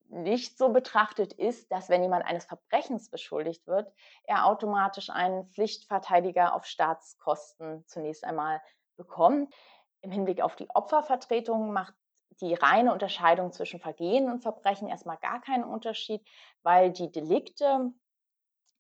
nicht 0.10 0.58
so 0.58 0.70
betrachtet 0.70 1.34
ist, 1.34 1.72
dass 1.72 1.90
wenn 1.90 2.04
jemand 2.04 2.26
eines 2.26 2.46
Verbrechens 2.46 3.10
beschuldigt 3.10 3.66
wird, 3.68 3.92
er 4.26 4.46
automatisch 4.46 5.10
einen 5.10 5.48
Pflichtverteidiger 5.48 6.54
auf 6.54 6.66
Staatskosten 6.66 7.86
zunächst 7.88 8.24
einmal 8.24 8.62
bekommt. 8.96 9.54
Im 10.02 10.12
Hinblick 10.12 10.42
auf 10.42 10.56
die 10.56 10.70
Opfervertretung 10.70 11.72
macht 11.74 11.96
die 12.42 12.54
reine 12.54 12.92
Unterscheidung 12.92 13.52
zwischen 13.52 13.80
Vergehen 13.80 14.30
und 14.30 14.42
Verbrechen 14.42 14.88
erstmal 14.88 15.18
gar 15.18 15.42
keinen 15.42 15.64
Unterschied, 15.64 16.28
weil 16.62 16.92
die 16.92 17.12
Delikte 17.12 17.92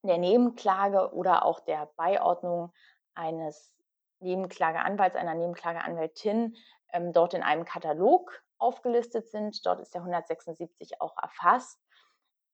der 0.03 0.17
Nebenklage 0.17 1.13
oder 1.13 1.45
auch 1.45 1.61
der 1.61 1.91
Beiordnung 1.95 2.73
eines 3.15 3.75
Nebenklageanwalts, 4.23 5.15
einer 5.15 5.35
Nebenklageanwältin 5.35 6.55
ähm, 6.91 7.13
dort 7.13 7.33
in 7.33 7.43
einem 7.43 7.65
Katalog 7.65 8.43
aufgelistet 8.57 9.29
sind. 9.29 9.65
Dort 9.65 9.79
ist 9.79 9.93
der 9.93 10.01
176 10.01 11.01
auch 11.01 11.15
erfasst. 11.21 11.79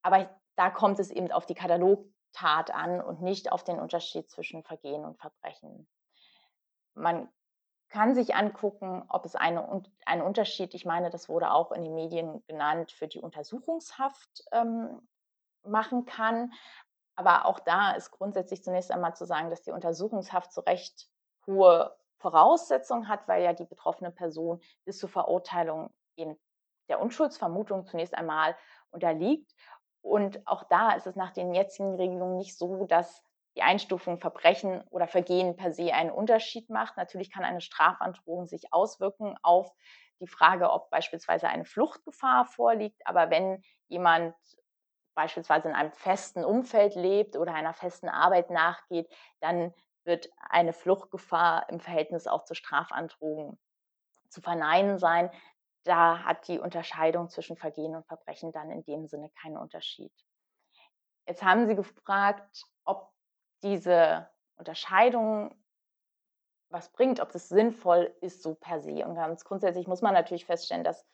Aber 0.01 0.29
da 0.55 0.69
kommt 0.69 0.99
es 0.99 1.11
eben 1.11 1.31
auf 1.31 1.45
die 1.45 1.55
Katalogtat 1.55 2.71
an 2.71 3.01
und 3.01 3.21
nicht 3.21 3.51
auf 3.51 3.63
den 3.63 3.79
Unterschied 3.79 4.29
zwischen 4.29 4.63
Vergehen 4.63 5.05
und 5.05 5.17
Verbrechen. 5.17 5.87
Man 6.93 7.29
kann 7.89 8.13
sich 8.13 8.35
angucken, 8.35 9.03
ob 9.09 9.25
es 9.25 9.35
eine, 9.35 9.83
einen 10.05 10.21
Unterschied, 10.21 10.73
ich 10.73 10.85
meine, 10.85 11.09
das 11.09 11.27
wurde 11.27 11.51
auch 11.51 11.71
in 11.71 11.83
den 11.83 11.95
Medien 11.95 12.43
genannt, 12.45 12.91
für 12.91 13.07
die 13.07 13.19
Untersuchungshaft 13.19 14.43
ähm, 14.51 15.01
machen 15.63 16.05
kann. 16.05 16.53
Aber 17.15 17.45
auch 17.45 17.59
da 17.59 17.91
ist 17.91 18.11
grundsätzlich 18.11 18.63
zunächst 18.63 18.91
einmal 18.91 19.15
zu 19.15 19.25
sagen, 19.25 19.49
dass 19.49 19.63
die 19.63 19.71
Untersuchungshaft 19.71 20.53
zu 20.53 20.61
Recht 20.61 21.09
hohe 21.49 21.95
Voraussetzungen 22.17 23.07
hat, 23.07 23.27
weil 23.27 23.43
ja 23.43 23.53
die 23.53 23.65
betroffene 23.65 24.11
Person 24.11 24.61
bis 24.85 24.99
zur 24.99 25.09
Verurteilung 25.09 25.89
eben 26.15 26.37
der 26.89 26.99
Unschuldsvermutung 26.99 27.85
zunächst 27.85 28.15
einmal 28.15 28.55
unterliegt. 28.91 29.53
Und 30.01 30.45
auch 30.47 30.63
da 30.63 30.93
ist 30.93 31.07
es 31.07 31.15
nach 31.15 31.31
den 31.31 31.53
jetzigen 31.53 31.95
Regelungen 31.95 32.37
nicht 32.37 32.57
so, 32.57 32.85
dass 32.85 33.23
die 33.55 33.61
Einstufung 33.61 34.19
Verbrechen 34.19 34.81
oder 34.89 35.07
Vergehen 35.07 35.55
per 35.55 35.73
se 35.73 35.93
einen 35.93 36.11
Unterschied 36.11 36.69
macht. 36.69 36.97
Natürlich 36.97 37.31
kann 37.31 37.43
eine 37.43 37.61
Strafandrohung 37.61 38.47
sich 38.47 38.71
auswirken 38.71 39.37
auf 39.43 39.71
die 40.19 40.27
Frage, 40.27 40.71
ob 40.71 40.89
beispielsweise 40.89 41.47
eine 41.47 41.65
Fluchtgefahr 41.65 42.45
vorliegt. 42.45 43.01
Aber 43.05 43.29
wenn 43.29 43.63
jemand 43.87 44.35
beispielsweise 45.15 45.69
in 45.69 45.75
einem 45.75 45.91
festen 45.91 46.45
Umfeld 46.45 46.95
lebt 46.95 47.35
oder 47.35 47.53
einer 47.53 47.73
festen 47.73 48.07
Arbeit 48.07 48.49
nachgeht, 48.49 49.09
dann 49.41 49.73
wird 50.05 50.29
eine 50.49 50.73
Fluchtgefahr 50.73 51.69
im 51.69 51.79
Verhältnis 51.79 52.27
auch 52.27 52.45
zur 52.45 52.55
Strafandrohung 52.55 53.59
zu 54.29 54.41
verneinen 54.41 54.97
sein. 54.97 55.29
Da 55.83 56.23
hat 56.23 56.47
die 56.47 56.59
Unterscheidung 56.59 57.29
zwischen 57.29 57.57
Vergehen 57.57 57.95
und 57.95 58.05
Verbrechen 58.05 58.51
dann 58.51 58.71
in 58.71 58.83
dem 58.83 59.07
Sinne 59.07 59.29
keinen 59.41 59.57
Unterschied. 59.57 60.13
Jetzt 61.27 61.43
haben 61.43 61.67
Sie 61.67 61.75
gefragt, 61.75 62.63
ob 62.85 63.11
diese 63.61 64.29
Unterscheidung 64.55 65.55
was 66.69 66.91
bringt, 66.91 67.19
ob 67.19 67.31
das 67.31 67.49
sinnvoll 67.49 68.15
ist 68.21 68.43
so 68.43 68.55
per 68.55 68.79
se. 68.79 69.05
Und 69.05 69.15
ganz 69.15 69.43
grundsätzlich 69.43 69.87
muss 69.87 70.01
man 70.01 70.13
natürlich 70.13 70.45
feststellen, 70.45 70.83
dass 70.83 71.05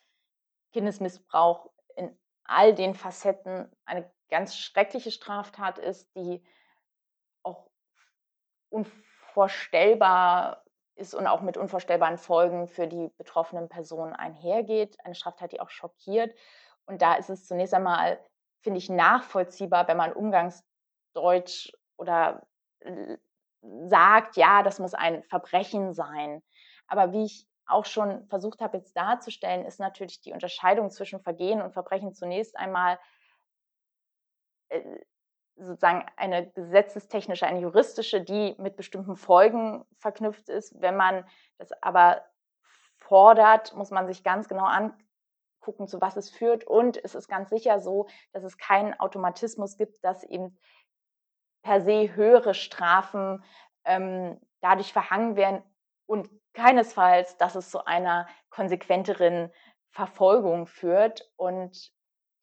Kindesmissbrauch 0.74 1.70
in 1.96 2.18
all 2.44 2.74
den 2.74 2.94
Facetten 2.94 3.72
eine 3.86 4.12
ganz 4.30 4.58
schreckliche 4.58 5.12
Straftat 5.12 5.80
ist, 5.80 6.14
die 6.16 6.46
unvorstellbar 8.70 10.64
ist 10.96 11.14
und 11.14 11.28
auch 11.28 11.42
mit 11.42 11.58
unvorstellbaren 11.58 12.18
Folgen 12.18 12.68
für 12.68 12.88
die 12.88 13.10
betroffenen 13.18 13.68
Personen 13.70 14.14
einhergeht. 14.14 14.98
Eine 15.04 15.16
Straftat, 15.16 15.52
die 15.52 15.60
auch 15.60 15.70
schockiert. 15.70 16.34
Und 16.86 17.02
da 17.02 17.16
ist 17.16 17.30
es 17.30 17.46
zunächst 17.46 17.74
einmal, 17.74 18.20
finde 18.62 18.78
ich, 18.78 18.90
nachvollziehbar, 18.90 19.88
wenn 19.88 19.98
man 19.98 20.14
Umgangsdeutsch 20.14 21.72
oder 21.98 22.46
sagt, 23.88 24.38
ja, 24.38 24.64
das 24.64 24.80
muss 24.80 24.94
ein 24.94 25.24
Verbrechen 25.24 25.94
sein. 25.94 26.42
Aber 26.88 27.12
wie 27.12 27.26
ich 27.26 27.48
auch 27.66 27.86
schon 27.86 28.28
versucht 28.28 28.62
habe 28.62 28.78
jetzt 28.78 28.96
darzustellen, 28.96 29.66
ist 29.66 29.80
natürlich 29.80 30.22
die 30.22 30.34
Unterscheidung 30.34 30.90
zwischen 30.92 31.20
Vergehen 31.20 31.62
und 31.62 31.74
Verbrechen 31.74 32.14
zunächst 32.14 32.56
einmal 32.58 33.00
äh, 34.70 34.82
sozusagen 35.58 36.06
eine 36.18 36.50
gesetzestechnische, 36.52 37.48
eine 37.48 37.62
juristische, 37.62 38.22
die 38.22 38.56
mit 38.58 38.76
bestimmten 38.76 39.16
Folgen 39.16 39.86
verknüpft 39.98 40.50
ist. 40.50 40.80
Wenn 40.82 40.96
man 40.96 41.26
das 41.58 41.72
aber 41.82 42.24
fordert, 42.98 43.76
muss 43.76 43.92
man 43.92 44.08
sich 44.08 44.24
ganz 44.24 44.48
genau 44.48 44.66
angucken, 44.66 45.06
gucken, 45.66 45.88
zu 45.88 46.00
was 46.00 46.16
es 46.16 46.30
führt. 46.30 46.64
Und 46.64 47.04
es 47.04 47.16
ist 47.16 47.28
ganz 47.28 47.50
sicher 47.50 47.82
so, 47.82 48.08
dass 48.32 48.44
es 48.44 48.58
keinen 48.58 48.94
Automatismus 49.00 49.76
gibt, 49.78 50.02
dass 50.04 50.24
eben 50.24 50.58
per 51.64 51.82
se 51.82 52.16
höhere 52.16 52.54
Strafen 52.54 53.44
ähm, 53.84 54.40
dadurch 54.62 54.94
verhangen 54.94 55.36
werden 55.36 55.64
und 56.06 56.30
keinesfalls, 56.54 57.38
dass 57.38 57.56
es 57.56 57.72
zu 57.72 57.86
einer 57.86 58.28
konsequenteren 58.50 59.52
Verfolgung 59.90 60.68
führt. 60.68 61.32
Und 61.36 61.92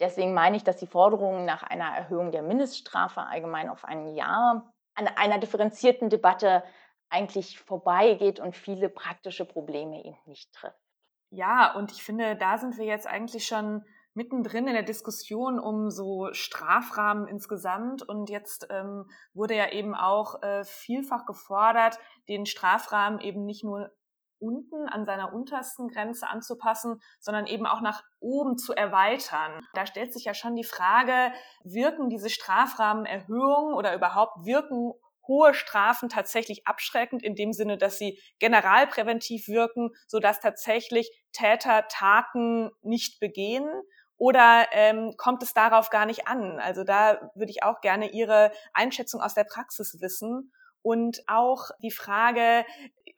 deswegen 0.02 0.34
meine 0.34 0.56
ich, 0.56 0.64
dass 0.64 0.76
die 0.76 0.86
Forderung 0.86 1.44
nach 1.44 1.62
einer 1.62 1.96
Erhöhung 1.96 2.32
der 2.32 2.42
Mindeststrafe 2.42 3.22
allgemein 3.22 3.70
auf 3.70 3.84
ein 3.84 4.14
Jahr 4.14 4.70
an 4.94 5.08
einer 5.08 5.38
differenzierten 5.38 6.10
Debatte 6.10 6.62
eigentlich 7.08 7.58
vorbeigeht 7.58 8.40
und 8.40 8.56
viele 8.56 8.88
praktische 8.88 9.44
Probleme 9.44 10.04
eben 10.04 10.16
nicht 10.26 10.52
trifft. 10.52 10.76
Ja, 11.30 11.74
und 11.74 11.92
ich 11.92 12.02
finde, 12.02 12.36
da 12.36 12.58
sind 12.58 12.76
wir 12.76 12.84
jetzt 12.84 13.06
eigentlich 13.06 13.46
schon 13.46 13.84
mittendrin 14.14 14.66
in 14.66 14.74
der 14.74 14.82
Diskussion 14.82 15.58
um 15.58 15.90
so 15.90 16.28
Strafrahmen 16.32 17.26
insgesamt. 17.26 18.02
Und 18.02 18.28
jetzt 18.28 18.66
ähm, 18.70 19.08
wurde 19.32 19.56
ja 19.56 19.70
eben 19.72 19.94
auch 19.94 20.42
äh, 20.42 20.64
vielfach 20.64 21.24
gefordert, 21.24 21.98
den 22.28 22.44
Strafrahmen 22.44 23.20
eben 23.20 23.44
nicht 23.44 23.64
nur 23.64 23.90
unten 24.42 24.88
an 24.88 25.04
seiner 25.04 25.32
untersten 25.32 25.88
Grenze 25.88 26.28
anzupassen, 26.28 27.00
sondern 27.20 27.46
eben 27.46 27.66
auch 27.66 27.80
nach 27.80 28.02
oben 28.20 28.58
zu 28.58 28.74
erweitern. 28.74 29.60
Da 29.74 29.86
stellt 29.86 30.12
sich 30.12 30.24
ja 30.24 30.34
schon 30.34 30.56
die 30.56 30.64
Frage, 30.64 31.32
wirken 31.62 32.10
diese 32.10 32.28
Strafrahmenerhöhungen 32.28 33.74
oder 33.74 33.94
überhaupt 33.94 34.44
wirken 34.44 34.92
hohe 35.28 35.54
Strafen 35.54 36.08
tatsächlich 36.08 36.66
abschreckend 36.66 37.22
in 37.22 37.34
dem 37.34 37.52
Sinne, 37.52 37.78
dass 37.78 37.98
sie 37.98 38.18
generalpräventiv 38.38 39.48
wirken, 39.48 39.90
so 40.06 40.18
dass 40.18 40.40
tatsächlich 40.40 41.10
Täter 41.32 41.86
Taten 41.88 42.70
nicht 42.82 43.20
begehen? 43.20 43.68
Oder 44.16 44.66
ähm, 44.72 45.14
kommt 45.16 45.42
es 45.42 45.52
darauf 45.52 45.90
gar 45.90 46.06
nicht 46.06 46.28
an? 46.28 46.60
Also 46.60 46.84
da 46.84 47.30
würde 47.34 47.50
ich 47.50 47.62
auch 47.62 47.80
gerne 47.80 48.10
Ihre 48.10 48.52
Einschätzung 48.72 49.20
aus 49.20 49.34
der 49.34 49.44
Praxis 49.44 50.00
wissen. 50.00 50.52
Und 50.82 51.22
auch 51.28 51.70
die 51.80 51.92
Frage, 51.92 52.64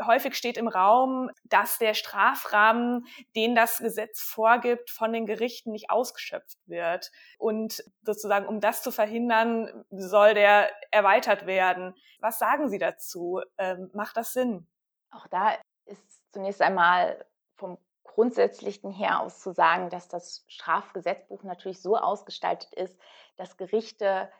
häufig 0.03 0.35
steht 0.35 0.57
im 0.57 0.69
Raum, 0.69 1.31
dass 1.45 1.79
der 1.79 1.95
Strafrahmen, 1.95 3.07
den 3.37 3.55
das 3.55 3.79
Gesetz 3.79 4.21
vorgibt, 4.21 4.91
von 4.91 5.13
den 5.13 5.27
Gerichten 5.27 5.73
nicht 5.73 5.91
ausgeschöpft 5.91 6.59
wird. 6.67 7.11
Und 7.39 7.85
sozusagen, 8.03 8.47
um 8.47 8.61
das 8.61 8.83
zu 8.83 8.91
verhindern, 8.91 9.85
soll 9.91 10.35
der 10.35 10.71
erweitert 10.91 11.47
werden. 11.47 11.95
Was 12.21 12.39
sagen 12.39 12.69
Sie 12.69 12.79
dazu? 12.79 13.41
Ähm, 13.59 13.91
macht 13.93 14.17
das 14.17 14.33
Sinn? 14.33 14.67
Auch 15.11 15.27
da 15.29 15.55
ist 15.87 16.33
zunächst 16.33 16.63
einmal 16.63 17.25
vom 17.57 17.79
Grundsätzlichen 18.05 18.93
her 18.93 19.21
aus 19.21 19.41
zu 19.41 19.53
sagen, 19.53 19.91
dass 19.91 20.09
das 20.09 20.45
Strafgesetzbuch 20.47 21.43
natürlich 21.43 21.83
so 21.83 21.97
ausgestaltet 21.97 22.73
ist, 22.75 22.97
dass 23.37 23.57
Gerichte 23.57 24.31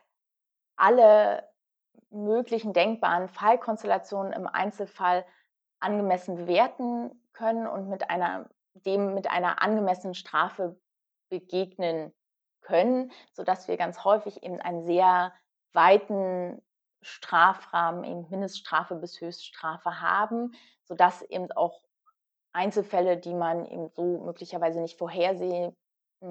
alle 0.77 1.43
möglichen 2.09 2.73
denkbaren 2.73 3.27
Fallkonstellationen 3.27 4.33
im 4.33 4.47
Einzelfall 4.47 5.25
angemessen 5.85 6.35
bewerten 6.35 7.11
können 7.33 7.67
und 7.67 7.89
mit 7.89 8.09
einer, 8.09 8.49
dem 8.73 9.13
mit 9.13 9.29
einer 9.29 9.61
angemessenen 9.61 10.15
Strafe 10.15 10.79
begegnen 11.29 12.13
können, 12.61 13.11
sodass 13.31 13.67
wir 13.67 13.77
ganz 13.77 14.03
häufig 14.03 14.43
eben 14.43 14.59
einen 14.59 14.85
sehr 14.85 15.33
weiten 15.73 16.61
Strafrahmen, 17.01 18.03
eben 18.03 18.29
Mindeststrafe 18.29 18.95
bis 18.95 19.21
Höchststrafe 19.21 20.01
haben, 20.01 20.53
sodass 20.83 21.21
eben 21.21 21.51
auch 21.51 21.81
Einzelfälle, 22.51 23.17
die 23.17 23.33
man 23.33 23.65
eben 23.65 23.89
so 23.89 24.19
möglicherweise 24.23 24.81
nicht 24.81 24.97
vorhersehen 24.97 25.75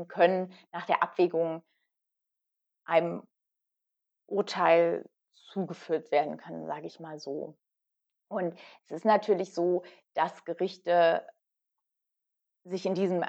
können, 0.08 0.52
nach 0.72 0.86
der 0.86 1.02
Abwägung 1.02 1.62
einem 2.84 3.22
Urteil 4.26 5.08
zugeführt 5.34 6.10
werden 6.10 6.38
können, 6.38 6.66
sage 6.66 6.86
ich 6.86 6.98
mal 6.98 7.18
so. 7.18 7.56
Und 8.34 8.58
es 8.84 8.92
ist 8.92 9.04
natürlich 9.04 9.54
so, 9.54 9.82
dass 10.14 10.44
Gerichte 10.44 11.26
sich 12.64 12.86
in 12.86 12.94
diesem, 12.94 13.24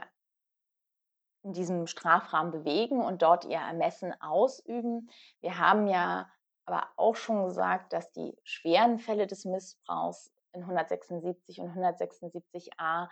in 1.43 1.53
diesem 1.53 1.88
Strafrahmen 1.88 2.51
bewegen 2.51 3.01
und 3.01 3.22
dort 3.22 3.46
ihr 3.46 3.57
Ermessen 3.57 4.20
ausüben. 4.22 5.09
Wir 5.41 5.59
haben 5.59 5.87
ja 5.87 6.29
aber 6.65 6.89
auch 6.96 7.15
schon 7.15 7.46
gesagt, 7.46 7.94
dass 7.94 8.11
die 8.11 8.37
schweren 8.44 8.98
Fälle 8.98 9.27
des 9.27 9.46
Missbrauchs 9.46 10.31
in 10.53 10.61
176 10.61 11.59
und 11.59 11.72
176a 11.72 13.09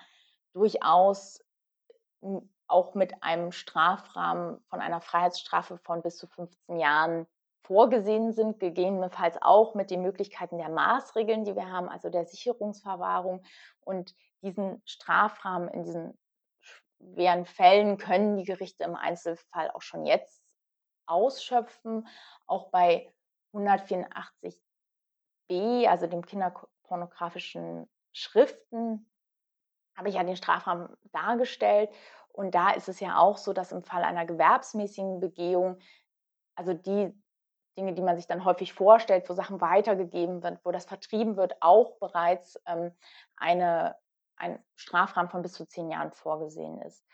durchaus 0.53 1.43
auch 2.67 2.95
mit 2.95 3.21
einem 3.21 3.51
Strafrahmen 3.51 4.63
von 4.69 4.79
einer 4.79 5.01
Freiheitsstrafe 5.01 5.77
von 5.77 6.01
bis 6.01 6.17
zu 6.17 6.27
15 6.27 6.79
Jahren 6.79 7.27
vorgesehen 7.63 8.33
sind, 8.33 8.59
gegebenenfalls 8.59 9.41
auch 9.41 9.73
mit 9.73 9.89
den 9.89 10.01
Möglichkeiten 10.01 10.57
der 10.57 10.69
Maßregeln, 10.69 11.45
die 11.45 11.55
wir 11.55 11.71
haben, 11.71 11.89
also 11.89 12.09
der 12.09 12.25
Sicherungsverwahrung. 12.25 13.43
Und 13.81 14.15
diesen 14.41 14.81
Strafrahmen 14.85 15.69
in 15.69 15.83
diesen 15.83 16.17
schweren 16.59 17.45
Fällen 17.45 17.97
können 17.97 18.37
die 18.37 18.43
Gerichte 18.43 18.83
im 18.83 18.95
Einzelfall 18.95 19.71
auch 19.71 19.81
schon 19.81 20.05
jetzt 20.05 20.41
ausschöpfen. 21.05 22.07
Auch 22.45 22.69
bei 22.69 23.11
184b, 23.53 24.57
also 25.87 26.07
dem 26.07 26.25
kinderpornografischen 26.25 27.89
Schriften, 28.11 29.09
habe 29.95 30.09
ich 30.09 30.15
ja 30.15 30.23
den 30.23 30.35
Strafrahmen 30.35 30.89
dargestellt. 31.11 31.89
Und 32.29 32.55
da 32.55 32.71
ist 32.71 32.89
es 32.89 32.99
ja 32.99 33.19
auch 33.19 33.37
so, 33.37 33.53
dass 33.53 33.71
im 33.71 33.83
Fall 33.83 34.03
einer 34.03 34.25
gewerbsmäßigen 34.25 35.19
Begehung, 35.19 35.77
also 36.55 36.73
die 36.73 37.13
Dinge, 37.77 37.93
die 37.93 38.01
man 38.01 38.15
sich 38.15 38.27
dann 38.27 38.45
häufig 38.45 38.73
vorstellt, 38.73 39.29
wo 39.29 39.33
Sachen 39.33 39.61
weitergegeben 39.61 40.43
wird, 40.43 40.59
wo 40.63 40.71
das 40.71 40.85
vertrieben 40.85 41.37
wird, 41.37 41.55
auch 41.61 41.97
bereits 41.99 42.59
ähm, 42.65 42.91
eine, 43.35 43.95
ein 44.37 44.63
Strafrahmen 44.75 45.29
von 45.29 45.41
bis 45.41 45.53
zu 45.53 45.65
zehn 45.65 45.89
Jahren 45.89 46.11
vorgesehen 46.11 46.81
ist. 46.81 47.05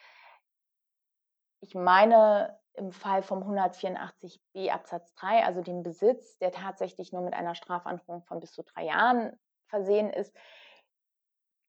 Ich 1.61 1.75
meine, 1.75 2.59
im 2.73 2.91
Fall 2.91 3.23
vom 3.23 3.43
184b 3.43 4.69
Absatz 4.69 5.13
3, 5.15 5.45
also 5.45 5.61
dem 5.61 5.83
Besitz, 5.83 6.37
der 6.37 6.51
tatsächlich 6.51 7.11
nur 7.11 7.21
mit 7.21 7.33
einer 7.33 7.55
Strafandrohung 7.55 8.23
von 8.23 8.39
bis 8.39 8.53
zu 8.53 8.63
drei 8.63 8.85
Jahren 8.85 9.37
versehen 9.67 10.09
ist, 10.09 10.35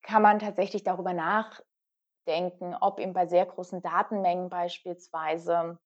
kann 0.03 0.23
man 0.23 0.39
tatsächlich 0.39 0.85
darüber 0.85 1.13
nachdenken, 1.13 2.75
ob 2.81 3.01
eben 3.01 3.13
bei 3.13 3.27
sehr 3.27 3.45
großen 3.45 3.83
Datenmengen 3.83 4.49
beispielsweise 4.49 5.79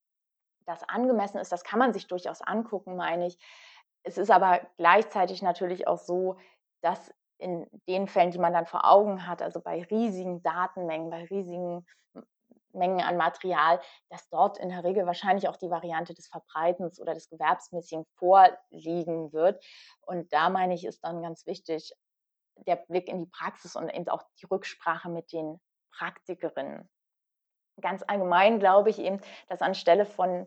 das 0.66 0.82
angemessen 0.88 1.38
ist, 1.38 1.52
das 1.52 1.64
kann 1.64 1.78
man 1.78 1.92
sich 1.92 2.06
durchaus 2.06 2.40
angucken, 2.40 2.96
meine 2.96 3.26
ich. 3.26 3.38
Es 4.02 4.18
ist 4.18 4.30
aber 4.30 4.60
gleichzeitig 4.76 5.42
natürlich 5.42 5.86
auch 5.86 5.98
so, 5.98 6.36
dass 6.82 7.12
in 7.38 7.66
den 7.88 8.06
Fällen, 8.06 8.30
die 8.30 8.38
man 8.38 8.52
dann 8.52 8.66
vor 8.66 8.84
Augen 8.90 9.26
hat, 9.26 9.42
also 9.42 9.60
bei 9.60 9.82
riesigen 9.82 10.42
Datenmengen, 10.42 11.10
bei 11.10 11.24
riesigen 11.24 11.86
Mengen 12.72 13.00
an 13.00 13.16
Material, 13.16 13.80
dass 14.10 14.28
dort 14.28 14.58
in 14.58 14.68
der 14.68 14.84
Regel 14.84 15.06
wahrscheinlich 15.06 15.48
auch 15.48 15.56
die 15.56 15.70
Variante 15.70 16.14
des 16.14 16.26
Verbreitens 16.26 17.00
oder 17.00 17.14
des 17.14 17.28
Gewerbsmäßigen 17.28 18.04
vorliegen 18.16 19.32
wird. 19.32 19.64
Und 20.00 20.32
da 20.32 20.50
meine 20.50 20.74
ich, 20.74 20.84
ist 20.84 21.04
dann 21.04 21.22
ganz 21.22 21.46
wichtig 21.46 21.92
der 22.66 22.76
Blick 22.76 23.08
in 23.08 23.18
die 23.18 23.30
Praxis 23.30 23.76
und 23.76 23.88
eben 23.88 24.08
auch 24.08 24.22
die 24.40 24.46
Rücksprache 24.46 25.08
mit 25.08 25.32
den 25.32 25.60
Praktikerinnen 25.92 26.88
ganz 27.80 28.02
allgemein 28.06 28.58
glaube 28.58 28.90
ich 28.90 28.98
eben, 28.98 29.20
dass 29.48 29.62
anstelle 29.62 30.06
von 30.06 30.46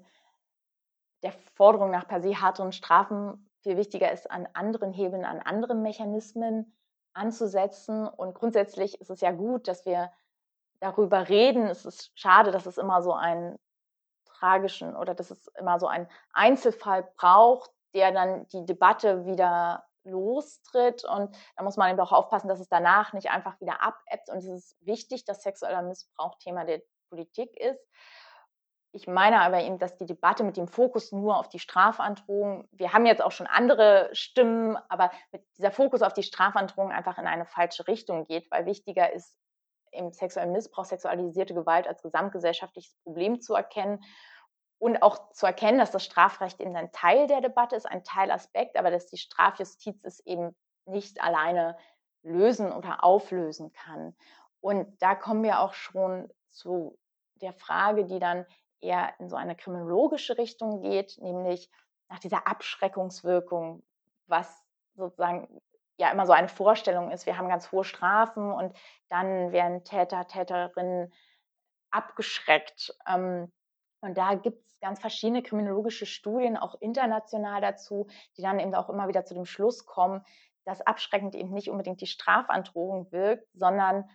der 1.24 1.32
Forderung 1.56 1.92
nach 1.92 2.08
per 2.08 2.22
se 2.22 2.40
härteren 2.40 2.72
Strafen 2.72 3.50
viel 3.62 3.78
wichtiger 3.78 4.12
ist, 4.12 4.30
an 4.30 4.48
anderen 4.54 4.94
Hebeln, 4.94 5.26
an 5.26 5.40
anderen 5.40 5.82
Mechanismen 5.82 6.78
anzusetzen. 7.14 8.08
Und 8.08 8.36
grundsätzlich 8.36 9.02
ist 9.02 9.10
es 9.10 9.22
ja 9.22 9.32
gut, 9.32 9.68
dass 9.68 9.86
wir 9.86 10.12
darüber 10.80 11.28
reden. 11.28 11.68
Es 11.68 11.86
ist 11.86 12.12
schade, 12.16 12.52
dass 12.52 12.66
es 12.66 12.78
immer 12.78 13.02
so 13.02 13.14
einen 13.14 13.58
tragischen 14.26 14.96
oder 14.96 15.16
dass 15.16 15.32
es 15.32 15.48
immer 15.60 15.80
so 15.80 15.88
einen 15.88 16.08
Einzelfall 16.32 17.10
braucht, 17.18 17.72
der 17.94 18.12
dann 18.12 18.48
die 18.50 18.66
Debatte 18.66 19.26
wieder 19.26 19.86
lostritt. 20.04 21.04
Und 21.04 21.36
da 21.56 21.64
muss 21.64 21.78
man 21.78 21.92
eben 21.92 22.00
auch 22.00 22.12
aufpassen, 22.12 22.48
dass 22.48 22.60
es 22.60 22.70
danach 22.70 23.14
nicht 23.14 23.32
einfach 23.32 23.60
wieder 23.60 23.82
abebbt. 23.82 24.30
Und 24.30 24.38
es 24.38 24.48
ist 24.48 24.78
wichtig, 24.86 25.26
dass 25.26 25.42
sexueller 25.42 25.82
Missbrauch 25.82 26.36
Thema 26.38 26.66
der 26.66 26.82
Politik 27.10 27.56
ist. 27.60 27.80
Ich 28.94 29.06
meine 29.06 29.42
aber 29.42 29.62
eben, 29.62 29.78
dass 29.78 29.98
die 29.98 30.06
Debatte 30.06 30.44
mit 30.44 30.58
dem 30.58 30.68
Fokus 30.68 31.12
nur 31.12 31.38
auf 31.38 31.50
die 31.50 31.60
Strafandrohung, 31.60 32.68
wir 32.72 32.94
haben 32.94 33.06
jetzt 33.06 33.22
auch 33.22 33.32
schon 33.32 33.48
andere 33.48 34.10
Stimmen, 34.14 34.78
aber 34.90 35.12
mit 35.32 35.44
dieser 35.58 35.72
Fokus 35.72 36.02
auf 36.02 36.14
die 36.14 36.24
Strafandrohung 36.24 36.92
einfach 36.92 37.18
in 37.18 37.28
eine 37.28 37.46
falsche 37.46 37.88
Richtung 37.88 38.26
geht, 38.26 38.50
weil 38.50 38.66
wichtiger 38.66 39.12
ist, 39.12 39.38
im 39.92 40.12
sexuellen 40.12 40.52
Missbrauch, 40.52 40.86
sexualisierte 40.86 41.54
Gewalt 41.54 41.88
als 41.88 42.02
gesamtgesellschaftliches 42.02 42.96
Problem 43.04 43.42
zu 43.42 43.56
erkennen 43.56 44.04
und 44.80 45.02
auch 45.02 45.32
zu 45.32 45.46
erkennen, 45.46 45.80
dass 45.80 45.92
das 45.92 46.04
Strafrecht 46.04 46.60
eben 46.60 46.76
ein 46.76 46.92
Teil 46.92 47.28
der 47.28 47.42
Debatte 47.42 47.76
ist, 47.76 47.86
ein 47.86 48.04
Teilaspekt, 48.04 48.78
aber 48.78 48.92
dass 48.92 49.08
die 49.08 49.18
Strafjustiz 49.18 50.04
es 50.04 50.20
eben 50.26 50.56
nicht 50.86 51.22
alleine 51.22 51.78
lösen 52.24 52.72
oder 52.72 53.04
auflösen 53.04 53.72
kann. 53.74 54.16
Und 54.60 55.02
da 55.02 55.16
kommen 55.16 55.44
wir 55.44 55.60
auch 55.62 55.74
schon 55.74 56.32
zu 56.58 56.98
der 57.36 57.54
Frage, 57.54 58.06
die 58.06 58.20
dann 58.20 58.46
eher 58.82 59.14
in 59.20 59.30
so 59.30 59.36
eine 59.36 59.56
kriminologische 59.56 60.38
Richtung 60.38 60.82
geht, 60.82 61.18
nämlich 61.22 61.70
nach 62.10 62.20
dieser 62.20 62.48
Abschreckungswirkung, 62.48 63.84
was 64.28 64.64
sozusagen 64.96 65.62
ja 65.98 66.12
immer 66.12 66.26
so 66.26 66.34
eine 66.34 66.48
Vorstellung 66.48 67.12
ist. 67.12 67.26
Wir 67.26 67.38
haben 67.38 67.50
ganz 67.50 67.72
hohe 67.72 67.84
Strafen 67.84 68.52
und 68.52 68.76
dann 69.10 69.52
werden 69.52 69.84
Täter, 69.84 70.28
Täterinnen 70.28 71.14
abgeschreckt. 71.92 72.96
Ähm, 73.08 73.52
und 74.02 74.18
da 74.18 74.36
gibt 74.36 74.64
es 74.68 74.80
ganz 74.80 75.00
verschiedene 75.00 75.42
kriminologische 75.42 76.06
Studien, 76.06 76.56
auch 76.58 76.76
international 76.80 77.62
dazu, 77.62 78.08
die 78.38 78.42
dann 78.42 78.60
eben 78.60 78.76
auch 78.76 78.90
immer 78.90 79.08
wieder 79.08 79.26
zu 79.26 79.34
dem 79.34 79.46
Schluss 79.46 79.86
kommen, 79.86 80.24
dass 80.66 80.82
abschreckend 80.82 81.34
eben 81.34 81.52
nicht 81.52 81.70
unbedingt 81.70 82.02
die 82.02 82.08
Strafandrohung 82.08 83.12
wirkt, 83.12 83.48
sondern 83.54 84.08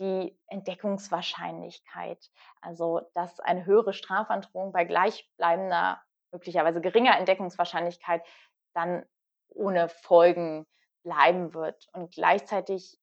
die 0.00 0.36
Entdeckungswahrscheinlichkeit. 0.46 2.30
Also 2.60 3.02
dass 3.14 3.38
eine 3.40 3.66
höhere 3.66 3.92
Strafandrohung 3.92 4.72
bei 4.72 4.84
gleichbleibender, 4.84 6.02
möglicherweise 6.32 6.80
geringer 6.80 7.16
Entdeckungswahrscheinlichkeit 7.18 8.26
dann 8.74 9.04
ohne 9.48 9.88
Folgen 9.88 10.66
bleiben 11.02 11.54
wird. 11.54 11.88
Und 11.92 12.12
gleichzeitig 12.12 12.98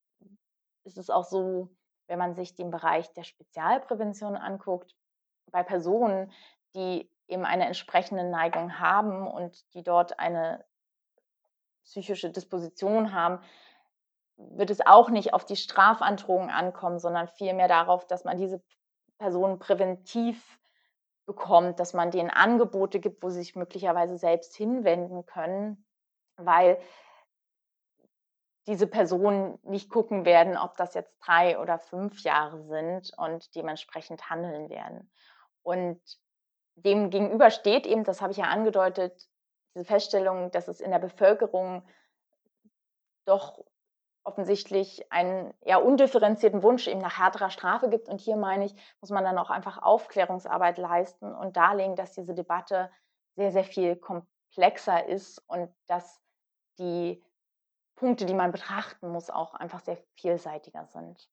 ist 0.83 0.97
es 0.97 1.10
auch 1.10 1.25
so, 1.25 1.69
wenn 2.07 2.19
man 2.19 2.36
sich 2.36 2.55
den 2.55 2.71
Bereich 2.71 3.12
der 3.13 3.23
Spezialprävention 3.23 4.38
anguckt, 4.38 4.95
bei 5.51 5.63
Personen, 5.63 6.31
die 6.75 7.10
eben 7.27 7.45
eine 7.45 7.65
entsprechende 7.65 8.23
Neigung 8.23 8.79
haben 8.79 9.27
und 9.27 9.73
die 9.73 9.83
dort 9.83 10.19
eine 10.19 10.65
psychische 11.83 12.29
Disposition 12.31 13.13
haben, 13.13 13.39
wird 14.38 14.69
es 14.69 14.86
auch 14.86 15.10
nicht 15.10 15.34
auf 15.34 15.45
die 15.45 15.56
Strafandrohung 15.56 16.50
ankommen, 16.50 17.00
sondern 17.00 17.28
vielmehr 17.28 17.67
darauf, 17.67 18.06
dass 18.06 18.23
man 18.23 18.38
diese 18.38 18.62
Personen 19.17 19.60
präventiv 19.60 20.60
bekommt, 21.26 21.80
dass 21.80 21.93
man 21.93 22.12
denen 22.12 22.30
Angebote 22.30 23.00
gibt, 23.00 23.21
wo 23.23 23.30
sie 23.30 23.39
sich 23.39 23.56
möglicherweise 23.56 24.17
selbst 24.17 24.56
hinwenden 24.56 25.26
können, 25.26 25.86
weil 26.38 26.80
diese 28.67 28.88
Personen 28.88 29.58
nicht 29.63 29.89
gucken 29.89 30.26
werden, 30.26 30.58
ob 30.58 30.76
das 30.78 30.93
jetzt 30.93 31.15
drei 31.26 31.58
oder 31.58 31.80
fünf 31.80 32.21
Jahre 32.21 32.62
sind 32.63 33.12
und 33.17 33.56
dementsprechend 33.56 34.30
handeln 34.30 34.69
werden. 34.69 35.10
Und 35.63 36.02
dem 36.76 37.10
gegenüber 37.10 37.50
steht 37.50 37.88
eben, 37.88 38.04
das 38.04 38.21
habe 38.21 38.32
ich 38.32 38.38
ja 38.38 38.45
angedeutet, 38.45 39.28
diese 39.73 39.86
Feststellung, 39.86 40.52
dass 40.52 40.67
es 40.67 40.82
in 40.82 40.91
der 40.91 41.00
Bevölkerung 41.00 41.84
doch 43.26 43.63
offensichtlich 44.27 45.11
einen 45.11 45.53
eher 45.61 45.83
undifferenzierten 45.83 46.61
Wunsch 46.61 46.87
eben 46.87 46.99
nach 46.99 47.17
härterer 47.17 47.49
Strafe 47.49 47.89
gibt. 47.89 48.09
Und 48.09 48.19
hier 48.19 48.35
meine 48.35 48.65
ich, 48.65 48.75
muss 49.01 49.09
man 49.09 49.23
dann 49.23 49.37
auch 49.37 49.49
einfach 49.49 49.81
Aufklärungsarbeit 49.81 50.77
leisten 50.77 51.33
und 51.33 51.55
darlegen, 51.55 51.95
dass 51.95 52.11
diese 52.11 52.33
Debatte 52.33 52.91
sehr, 53.35 53.51
sehr 53.51 53.63
viel 53.63 53.95
komplexer 53.95 55.07
ist 55.07 55.39
und 55.47 55.73
dass 55.87 56.21
die 56.77 57.23
Punkte, 57.95 58.25
die 58.25 58.33
man 58.33 58.51
betrachten 58.51 59.09
muss, 59.09 59.29
auch 59.29 59.53
einfach 59.53 59.79
sehr 59.79 59.97
vielseitiger 60.15 60.85
sind. 60.85 61.29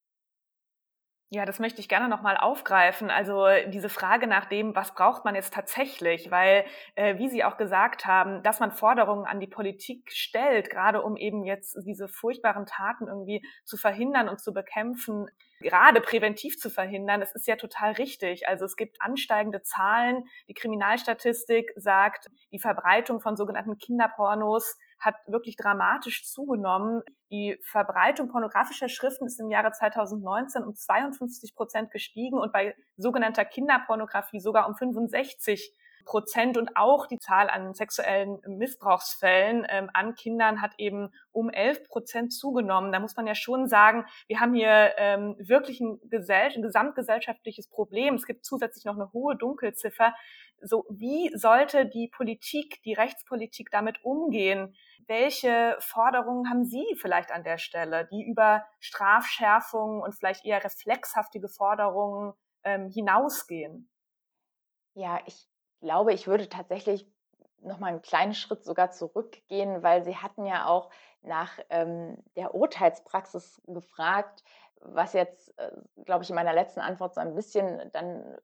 Ja, 1.35 1.45
das 1.45 1.59
möchte 1.59 1.81
ich 1.81 1.89
gerne 1.89 2.09
nochmal 2.09 2.37
aufgreifen. 2.37 3.11
Also 3.11 3.47
diese 3.67 3.89
Frage 3.89 4.29
nach 4.29 4.45
dem, 4.45 4.77
was 4.77 4.95
braucht 4.95 5.25
man 5.25 5.35
jetzt 5.35 5.53
tatsächlich? 5.53 6.31
Weil, 6.31 6.65
äh, 6.95 7.19
wie 7.19 7.29
Sie 7.29 7.43
auch 7.43 7.57
gesagt 7.57 8.07
haben, 8.07 8.45
dass 8.45 8.61
man 8.61 8.71
Forderungen 8.71 9.25
an 9.27 9.41
die 9.41 9.49
Politik 9.49 10.13
stellt, 10.13 10.71
gerade 10.71 11.03
um 11.03 11.17
eben 11.17 11.43
jetzt 11.43 11.77
diese 11.85 12.07
furchtbaren 12.07 12.67
Taten 12.67 13.09
irgendwie 13.09 13.45
zu 13.65 13.77
verhindern 13.77 14.29
und 14.29 14.39
zu 14.41 14.53
bekämpfen, 14.53 15.27
gerade 15.59 16.01
präventiv 16.01 16.57
zu 16.57 16.71
verhindern, 16.71 17.19
das 17.19 17.35
ist 17.35 17.49
ja 17.49 17.57
total 17.57 17.93
richtig. 17.93 18.47
Also 18.47 18.65
es 18.65 18.77
gibt 18.77 19.03
ansteigende 19.03 19.63
Zahlen. 19.63 20.23
Die 20.47 20.55
Kriminalstatistik 20.55 21.73
sagt, 21.75 22.31
die 22.53 22.61
Verbreitung 22.61 23.21
von 23.21 23.37
sogenannten 23.37 23.77
Kinderpornos 23.77 24.77
hat 24.99 25.17
wirklich 25.27 25.57
dramatisch 25.57 26.25
zugenommen. 26.25 27.03
Die 27.31 27.59
Verbreitung 27.63 28.29
pornografischer 28.29 28.89
Schriften 28.89 29.27
ist 29.27 29.41
im 29.41 29.51
Jahre 29.51 29.73
2019 29.73 30.63
um 30.63 30.75
52 30.75 31.55
Prozent 31.55 31.91
gestiegen 31.91 32.39
und 32.39 32.53
bei 32.53 32.75
sogenannter 32.97 33.45
Kinderpornografie 33.45 34.41
sogar 34.41 34.69
um 34.69 34.75
65 34.75 35.73
Prozent 36.05 36.57
und 36.57 36.77
auch 36.77 37.07
die 37.07 37.19
Zahl 37.19 37.49
an 37.51 37.75
sexuellen 37.75 38.39
Missbrauchsfällen 38.47 39.67
ähm, 39.69 39.91
an 39.93 40.15
Kindern 40.15 40.61
hat 40.61 40.73
eben 40.79 41.11
um 41.33 41.51
11 41.51 41.89
Prozent 41.89 42.33
zugenommen. 42.33 42.93
Da 42.93 43.01
muss 43.01 43.17
man 43.17 43.27
ja 43.27 43.35
schon 43.35 43.69
sagen, 43.69 44.05
wir 44.27 44.41
haben 44.41 44.55
hier 44.55 44.93
ähm, 44.99 45.37
wirklich 45.39 45.81
ein, 45.81 45.99
Gesell 46.05 46.53
ein 46.55 46.63
gesamtgesellschaftliches 46.63 47.69
Problem. 47.69 48.15
Es 48.15 48.27
gibt 48.27 48.45
zusätzlich 48.45 48.85
noch 48.85 48.95
eine 48.95 49.13
hohe 49.13 49.37
Dunkelziffer. 49.37 50.15
So, 50.63 50.87
wie 50.89 51.31
sollte 51.37 51.87
die 51.87 52.09
Politik, 52.09 52.81
die 52.85 52.95
Rechtspolitik 52.95 53.71
damit 53.71 54.03
umgehen? 54.03 54.75
Welche 55.07 55.77
Forderungen 55.81 56.49
haben 56.49 56.65
Sie 56.65 56.87
vielleicht 56.99 57.31
an 57.33 57.45
der 57.45 57.59
Stelle, 57.59 58.09
die 58.11 58.25
über 58.25 58.65
Strafschärfungen 58.81 60.01
und 60.03 60.15
vielleicht 60.15 60.45
eher 60.47 60.65
reflexhaftige 60.65 61.49
Forderungen 61.49 62.33
ähm, 62.65 62.89
hinausgehen? 62.89 63.91
Ja, 64.95 65.21
ich 65.27 65.49
glaube, 65.81 66.13
ich 66.13 66.27
würde 66.27 66.49
tatsächlich 66.49 67.07
noch 67.61 67.79
mal 67.79 67.89
einen 67.89 68.03
kleinen 68.03 68.35
Schritt 68.35 68.65
sogar 68.65 68.91
zurückgehen, 68.91 69.83
weil 69.83 70.05
Sie 70.05 70.17
hatten 70.17 70.45
ja 70.47 70.67
auch 70.67 70.91
nach 71.23 71.59
ähm, 71.71 72.19
der 72.37 72.55
Urteilspraxis 72.55 73.61
gefragt, 73.67 74.45
was 74.81 75.15
jetzt, 75.15 75.57
äh, 75.59 75.71
glaube 76.05 76.23
ich, 76.25 76.31
in 76.31 76.37
meiner 76.37 76.53
letzten 76.53 76.81
Antwort 76.81 77.15
so 77.15 77.21
ein 77.21 77.35
bisschen 77.35 77.91
dann 77.93 78.37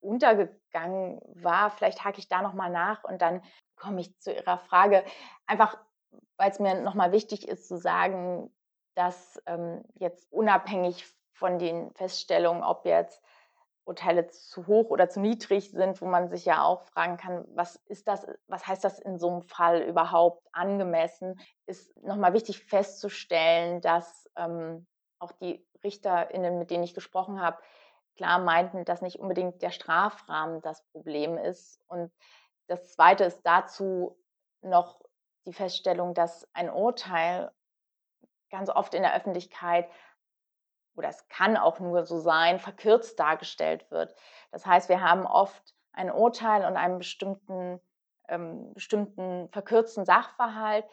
untergegangen 0.00 1.20
war. 1.34 1.70
Vielleicht 1.70 2.04
hake 2.04 2.18
ich 2.18 2.28
da 2.28 2.42
noch 2.42 2.54
mal 2.54 2.70
nach 2.70 3.04
und 3.04 3.22
dann 3.22 3.42
komme 3.76 4.00
ich 4.00 4.18
zu 4.18 4.32
Ihrer 4.32 4.58
Frage. 4.58 5.04
Einfach 5.46 5.78
weil 6.36 6.50
es 6.50 6.58
mir 6.58 6.80
nochmal 6.80 7.12
wichtig 7.12 7.46
ist 7.46 7.68
zu 7.68 7.76
sagen, 7.76 8.50
dass 8.94 9.40
ähm, 9.46 9.84
jetzt 9.94 10.32
unabhängig 10.32 11.06
von 11.32 11.58
den 11.58 11.92
Feststellungen, 11.92 12.62
ob 12.62 12.86
jetzt 12.86 13.22
Urteile 13.84 14.26
zu 14.28 14.66
hoch 14.66 14.90
oder 14.90 15.08
zu 15.08 15.20
niedrig 15.20 15.70
sind, 15.70 16.00
wo 16.00 16.06
man 16.06 16.28
sich 16.28 16.44
ja 16.44 16.62
auch 16.62 16.82
fragen 16.82 17.16
kann, 17.16 17.44
was 17.54 17.76
ist 17.86 18.08
das, 18.08 18.26
was 18.46 18.66
heißt 18.66 18.84
das 18.84 18.98
in 19.00 19.18
so 19.18 19.28
einem 19.28 19.42
Fall 19.42 19.82
überhaupt 19.82 20.46
angemessen, 20.52 21.38
ist 21.66 21.96
nochmal 22.02 22.32
wichtig 22.32 22.64
festzustellen, 22.64 23.80
dass 23.80 24.28
ähm, 24.36 24.86
auch 25.18 25.32
die 25.32 25.66
RichterInnen, 25.82 26.58
mit 26.58 26.70
denen 26.70 26.84
ich 26.84 26.94
gesprochen 26.94 27.40
habe, 27.40 27.58
klar 28.20 28.38
meinten, 28.38 28.84
dass 28.84 29.00
nicht 29.00 29.18
unbedingt 29.18 29.62
der 29.62 29.70
Strafrahmen 29.70 30.60
das 30.60 30.82
Problem 30.92 31.38
ist. 31.38 31.80
Und 31.88 32.12
das 32.66 32.92
Zweite 32.92 33.24
ist 33.24 33.40
dazu 33.44 34.18
noch 34.60 35.00
die 35.46 35.54
Feststellung, 35.54 36.12
dass 36.12 36.46
ein 36.52 36.68
Urteil 36.68 37.50
ganz 38.50 38.68
oft 38.68 38.92
in 38.92 39.02
der 39.02 39.16
Öffentlichkeit 39.16 39.88
oder 40.96 41.08
es 41.08 41.26
kann 41.28 41.56
auch 41.56 41.80
nur 41.80 42.04
so 42.04 42.18
sein, 42.18 42.58
verkürzt 42.58 43.18
dargestellt 43.18 43.90
wird. 43.90 44.14
Das 44.50 44.66
heißt, 44.66 44.90
wir 44.90 45.00
haben 45.00 45.24
oft 45.24 45.74
ein 45.92 46.10
Urteil 46.10 46.66
und 46.66 46.76
einen 46.76 46.98
bestimmten, 46.98 47.80
ähm, 48.28 48.74
bestimmten 48.74 49.48
verkürzten 49.48 50.04
Sachverhalt, 50.04 50.84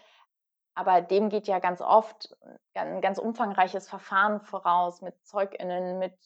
aber 0.75 1.01
dem 1.01 1.27
geht 1.27 1.47
ja 1.47 1.59
ganz 1.59 1.81
oft 1.81 2.37
ein 2.73 3.01
ganz 3.01 3.17
umfangreiches 3.17 3.89
Verfahren 3.89 4.39
voraus 4.39 5.01
mit 5.01 5.25
ZeugInnen, 5.25 5.99
mit 5.99 6.17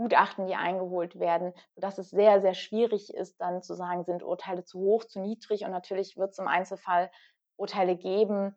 Gutachten, 0.00 0.46
die 0.46 0.54
eingeholt 0.54 1.18
werden, 1.18 1.52
sodass 1.74 1.98
es 1.98 2.08
sehr, 2.08 2.40
sehr 2.40 2.54
schwierig 2.54 3.12
ist, 3.12 3.38
dann 3.38 3.62
zu 3.62 3.74
sagen, 3.74 4.04
sind 4.04 4.22
Urteile 4.22 4.64
zu 4.64 4.80
hoch, 4.80 5.04
zu 5.04 5.20
niedrig. 5.20 5.64
Und 5.64 5.72
natürlich 5.72 6.16
wird 6.16 6.30
es 6.30 6.38
im 6.38 6.48
Einzelfall 6.48 7.10
Urteile 7.58 7.96
geben, 7.96 8.54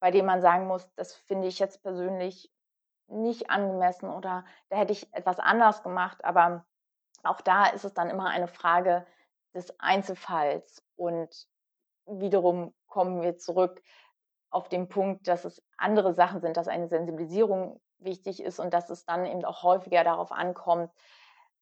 bei 0.00 0.10
denen 0.10 0.26
man 0.26 0.40
sagen 0.40 0.66
muss, 0.66 0.90
das 0.94 1.14
finde 1.14 1.48
ich 1.48 1.58
jetzt 1.58 1.82
persönlich 1.82 2.50
nicht 3.08 3.50
angemessen 3.50 4.08
oder 4.08 4.46
da 4.70 4.76
hätte 4.78 4.92
ich 4.92 5.12
etwas 5.12 5.38
anders 5.38 5.82
gemacht. 5.82 6.24
Aber 6.24 6.64
auch 7.24 7.42
da 7.42 7.66
ist 7.66 7.84
es 7.84 7.92
dann 7.92 8.08
immer 8.08 8.30
eine 8.30 8.48
Frage 8.48 9.06
des 9.54 9.78
Einzelfalls. 9.80 10.82
Und 10.96 11.46
wiederum 12.06 12.72
kommen 12.86 13.20
wir 13.20 13.36
zurück 13.36 13.82
auf 14.48 14.70
den 14.70 14.88
Punkt, 14.88 15.28
dass 15.28 15.44
es 15.44 15.62
andere 15.76 16.14
Sachen 16.14 16.40
sind, 16.40 16.56
dass 16.56 16.68
eine 16.68 16.88
Sensibilisierung 16.88 17.82
wichtig 18.00 18.42
ist 18.42 18.58
und 18.58 18.72
dass 18.72 18.90
es 18.90 19.04
dann 19.04 19.26
eben 19.26 19.44
auch 19.44 19.62
häufiger 19.62 20.04
darauf 20.04 20.32
ankommt, 20.32 20.92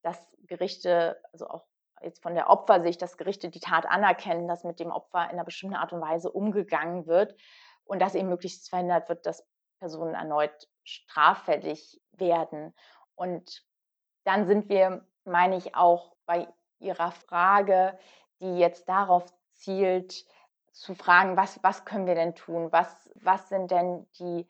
dass 0.02 0.18
Gerichte, 0.46 1.20
also 1.32 1.48
auch 1.48 1.64
jetzt 2.00 2.22
von 2.22 2.34
der 2.34 2.50
Opfersicht, 2.50 3.02
dass 3.02 3.16
Gerichte 3.16 3.48
die 3.48 3.60
Tat 3.60 3.86
anerkennen, 3.86 4.48
dass 4.48 4.64
mit 4.64 4.80
dem 4.80 4.90
Opfer 4.90 5.24
in 5.24 5.30
einer 5.30 5.44
bestimmten 5.44 5.76
Art 5.76 5.92
und 5.92 6.00
Weise 6.00 6.30
umgegangen 6.30 7.06
wird 7.06 7.34
und 7.84 8.00
dass 8.00 8.14
eben 8.14 8.28
möglichst 8.28 8.68
verhindert 8.68 9.08
wird, 9.08 9.26
dass 9.26 9.46
Personen 9.80 10.14
erneut 10.14 10.68
straffällig 10.84 12.00
werden. 12.12 12.74
Und 13.14 13.64
dann 14.24 14.46
sind 14.46 14.68
wir, 14.68 15.06
meine 15.24 15.56
ich, 15.56 15.74
auch 15.74 16.14
bei 16.26 16.48
Ihrer 16.78 17.10
Frage, 17.12 17.98
die 18.40 18.58
jetzt 18.58 18.88
darauf 18.88 19.24
zielt, 19.52 20.24
zu 20.72 20.94
fragen, 20.94 21.36
was, 21.36 21.62
was 21.62 21.84
können 21.84 22.06
wir 22.06 22.14
denn 22.14 22.34
tun? 22.34 22.70
Was, 22.70 23.10
was 23.16 23.48
sind 23.48 23.70
denn 23.70 24.08
die, 24.18 24.48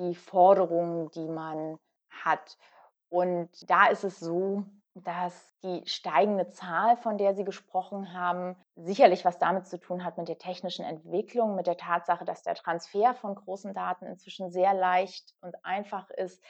die 0.00 0.14
Forderungen, 0.14 1.10
die 1.12 1.28
man 1.28 1.78
hat? 2.08 2.58
Und 3.08 3.48
da 3.70 3.86
ist 3.86 4.04
es 4.04 4.18
so, 4.20 4.64
dass 4.94 5.56
die 5.62 5.82
steigende 5.86 6.48
Zahl, 6.48 6.96
von 6.96 7.16
der 7.16 7.34
Sie 7.34 7.44
gesprochen 7.44 8.12
haben, 8.12 8.56
sicherlich 8.76 9.24
was 9.24 9.38
damit 9.38 9.66
zu 9.66 9.78
tun 9.78 10.04
hat 10.04 10.18
mit 10.18 10.28
der 10.28 10.38
technischen 10.38 10.84
Entwicklung, 10.84 11.54
mit 11.54 11.66
der 11.66 11.76
Tatsache, 11.76 12.24
dass 12.24 12.42
der 12.42 12.54
Transfer 12.54 13.14
von 13.14 13.34
großen 13.34 13.72
Daten 13.72 14.06
inzwischen 14.06 14.50
sehr 14.50 14.74
leicht 14.74 15.34
und 15.40 15.54
einfach 15.64 16.10
ist, 16.10 16.42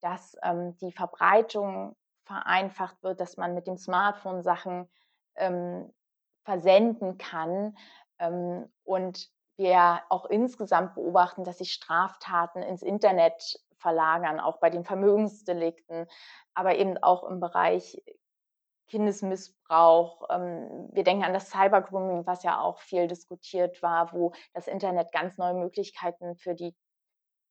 dass 0.00 0.36
ähm, 0.42 0.76
die 0.78 0.92
Verbreitung 0.92 1.94
vereinfacht 2.24 3.02
wird, 3.02 3.20
dass 3.20 3.36
man 3.36 3.54
mit 3.54 3.66
dem 3.66 3.76
Smartphone 3.76 4.42
Sachen 4.42 4.88
ähm, 5.36 5.92
versenden 6.44 7.18
kann 7.18 7.76
ähm, 8.18 8.72
und 8.84 9.30
wir 9.62 10.02
auch 10.08 10.26
insgesamt 10.26 10.94
beobachten, 10.94 11.44
dass 11.44 11.58
sich 11.58 11.72
Straftaten 11.72 12.62
ins 12.62 12.82
Internet 12.82 13.60
verlagern, 13.76 14.40
auch 14.40 14.58
bei 14.58 14.70
den 14.70 14.84
Vermögensdelikten, 14.84 16.06
aber 16.54 16.76
eben 16.76 16.98
auch 16.98 17.24
im 17.24 17.40
Bereich 17.40 18.02
Kindesmissbrauch. 18.88 20.28
Ähm, 20.30 20.88
wir 20.92 21.04
denken 21.04 21.24
an 21.24 21.32
das 21.32 21.50
Cybergrooming, 21.50 22.26
was 22.26 22.42
ja 22.42 22.60
auch 22.60 22.80
viel 22.80 23.06
diskutiert 23.08 23.82
war, 23.82 24.12
wo 24.12 24.32
das 24.52 24.68
Internet 24.68 25.12
ganz 25.12 25.38
neue 25.38 25.54
Möglichkeiten 25.54 26.36
für 26.36 26.54
die 26.54 26.74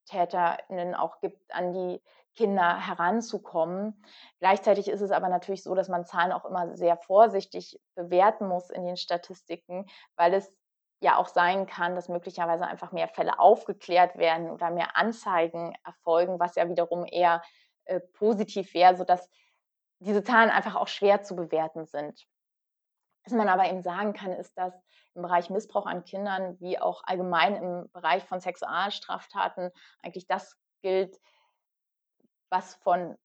TäterInnen 0.05 0.93
auch 0.95 1.19
gibt, 1.19 1.53
an 1.53 1.73
die 1.73 2.01
Kinder 2.35 2.77
heranzukommen. 2.77 4.03
Gleichzeitig 4.39 4.87
ist 4.87 5.01
es 5.01 5.11
aber 5.11 5.29
natürlich 5.29 5.63
so, 5.63 5.75
dass 5.75 5.89
man 5.89 6.05
Zahlen 6.05 6.31
auch 6.31 6.45
immer 6.45 6.75
sehr 6.75 6.97
vorsichtig 6.97 7.79
bewerten 7.95 8.47
muss 8.47 8.69
in 8.69 8.85
den 8.85 8.97
Statistiken, 8.97 9.85
weil 10.15 10.33
es 10.33 10.51
ja 11.01 11.17
auch 11.17 11.27
sein 11.27 11.65
kann, 11.65 11.95
dass 11.95 12.09
möglicherweise 12.09 12.65
einfach 12.65 12.91
mehr 12.91 13.07
Fälle 13.07 13.39
aufgeklärt 13.39 14.17
werden 14.17 14.49
oder 14.51 14.69
mehr 14.69 14.95
Anzeigen 14.95 15.75
erfolgen, 15.83 16.39
was 16.39 16.55
ja 16.55 16.69
wiederum 16.69 17.05
eher 17.05 17.41
äh, 17.85 17.99
positiv 17.99 18.73
wäre, 18.73 18.95
sodass 18.95 19.27
diese 19.99 20.23
Zahlen 20.23 20.49
einfach 20.49 20.75
auch 20.75 20.87
schwer 20.87 21.21
zu 21.23 21.35
bewerten 21.35 21.85
sind. 21.85 22.25
Was 23.23 23.33
man 23.33 23.49
aber 23.49 23.65
eben 23.65 23.81
sagen 23.81 24.13
kann, 24.13 24.31
ist, 24.31 24.57
dass 24.57 24.73
im 25.13 25.23
Bereich 25.23 25.49
Missbrauch 25.49 25.85
an 25.85 26.05
Kindern 26.05 26.59
wie 26.59 26.79
auch 26.79 27.03
allgemein 27.05 27.55
im 27.55 27.91
Bereich 27.91 28.23
von 28.23 28.39
Sexualstraftaten 28.39 29.71
eigentlich 30.01 30.27
das 30.27 30.57
gilt, 30.81 31.19
was 32.49 32.75
von 32.75 33.17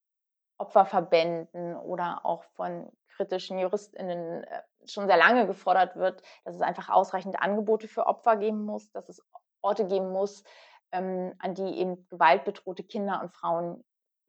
Opferverbänden 0.59 1.77
oder 1.77 2.25
auch 2.25 2.45
von 2.55 2.91
kritischen 3.17 3.59
JuristInnen 3.59 4.45
äh, 4.45 4.63
schon 4.87 5.07
sehr 5.07 5.17
lange 5.17 5.47
gefordert 5.47 5.97
wird, 5.97 6.23
dass 6.45 6.55
es 6.55 6.61
einfach 6.61 6.89
ausreichend 6.89 7.41
Angebote 7.41 7.89
für 7.89 8.07
Opfer 8.07 8.37
geben 8.37 8.65
muss, 8.65 8.91
dass 8.93 9.09
es 9.09 9.23
Orte 9.63 9.87
geben 9.87 10.13
muss, 10.13 10.45
ähm, 10.93 11.35
an 11.39 11.55
die 11.55 11.79
eben 11.79 12.07
gewaltbedrohte 12.09 12.85
Kinder 12.85 13.21
und 13.23 13.33
Frauen 13.33 13.85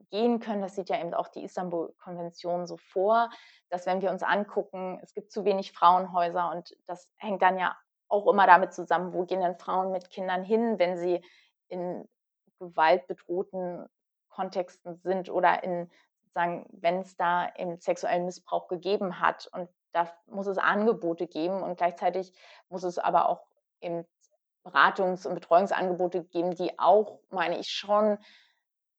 gehen 0.10 0.40
können. 0.40 0.62
Das 0.62 0.76
sieht 0.76 0.90
ja 0.90 1.00
eben 1.00 1.14
auch 1.14 1.28
die 1.28 1.44
Istanbul-Konvention 1.44 2.66
so 2.66 2.78
vor, 2.78 3.30
dass 3.70 3.86
wenn 3.86 4.02
wir 4.02 4.10
uns 4.12 4.24
angucken, 4.24 5.00
es 5.04 5.14
gibt 5.14 5.32
zu 5.32 5.46
wenig 5.46 5.74
Frauenhäuser 5.74 6.52
und 6.52 6.76
das 6.88 7.12
hängt 7.18 7.42
dann 7.42 7.60
ja 7.60 7.78
auch 8.08 8.28
immer 8.28 8.48
damit 8.48 8.74
zusammen, 8.74 9.14
wo 9.14 9.26
gehen 9.26 9.42
denn 9.42 9.58
Frauen 9.58 9.92
mit 9.92 10.10
Kindern 10.10 10.44
hin, 10.44 10.80
wenn 10.80 10.98
sie 10.98 11.24
in 11.68 12.08
gewaltbedrohten 12.60 13.88
Kontexten 14.30 14.96
sind 14.96 15.30
oder 15.30 15.64
in 15.64 15.92
sozusagen, 16.28 16.66
wenn 16.72 17.00
es 17.00 17.16
da 17.16 17.46
im 17.46 17.78
sexuellen 17.80 18.26
Missbrauch 18.26 18.68
gegeben 18.68 19.20
hat. 19.20 19.48
Und 19.52 19.70
da 19.94 20.12
muss 20.28 20.48
es 20.48 20.58
Angebote 20.58 21.28
geben 21.28 21.62
und 21.62 21.78
gleichzeitig 21.78 22.34
muss 22.70 22.84
es 22.84 23.00
aber 23.00 23.30
auch 23.30 23.42
eben 23.82 24.06
Beratungs- 24.64 25.26
und 25.26 25.36
Betreuungsangebote 25.36 26.26
geben, 26.26 26.56
die 26.56 26.78
auch, 26.78 27.20
meine 27.30 27.58
ich, 27.58 27.70
schon 27.70 28.18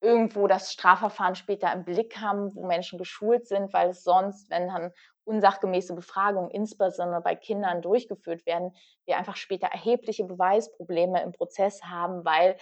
irgendwo 0.00 0.46
das 0.46 0.72
Strafverfahren 0.72 1.34
später 1.34 1.72
im 1.72 1.84
Blick 1.84 2.18
haben, 2.18 2.54
wo 2.54 2.66
Menschen 2.66 2.98
geschult 2.98 3.46
sind, 3.46 3.72
weil 3.72 3.90
es 3.90 4.04
sonst, 4.04 4.48
wenn 4.48 4.68
dann 4.68 4.92
unsachgemäße 5.24 5.94
Befragungen, 5.94 6.50
insbesondere 6.50 7.20
bei 7.20 7.34
Kindern, 7.34 7.82
durchgeführt 7.82 8.46
werden, 8.46 8.74
wir 9.04 9.18
einfach 9.18 9.36
später 9.36 9.66
erhebliche 9.66 10.24
Beweisprobleme 10.24 11.22
im 11.22 11.32
Prozess 11.32 11.82
haben, 11.82 12.24
weil 12.24 12.56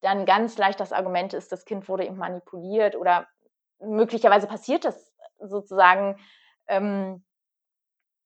dann 0.00 0.24
ganz 0.24 0.56
leicht 0.56 0.80
das 0.80 0.92
Argument 0.92 1.34
ist, 1.34 1.52
das 1.52 1.64
Kind 1.64 1.88
wurde 1.88 2.06
eben 2.06 2.16
manipuliert 2.16 2.96
oder 2.96 3.28
möglicherweise 3.80 4.46
passiert 4.46 4.84
das 4.84 5.12
sozusagen 5.38 6.18
ähm, 6.66 7.24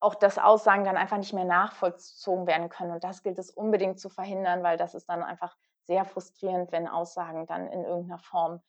auch, 0.01 0.15
dass 0.15 0.39
Aussagen 0.39 0.85
dann 0.85 0.97
einfach 0.97 1.17
nicht 1.17 1.33
mehr 1.33 1.45
nachvollzogen 1.45 2.47
werden 2.47 2.69
können. 2.69 2.93
Und 2.93 3.05
das 3.05 3.23
gilt 3.23 3.39
es 3.39 3.51
unbedingt 3.51 3.99
zu 3.99 4.11
verhindern, 4.11 4.63
weil 4.63 4.77
das 4.77 4.95
ist 4.95 5.09
dann 5.09 5.23
einfach 5.23 5.57
sehr 5.85 6.05
frustrierend, 6.05 6.73
wenn 6.73 6.89
Aussagen 6.89 7.47
dann 7.47 7.69
in 7.69 7.85
irgendeiner 7.85 8.19
Form 8.19 8.63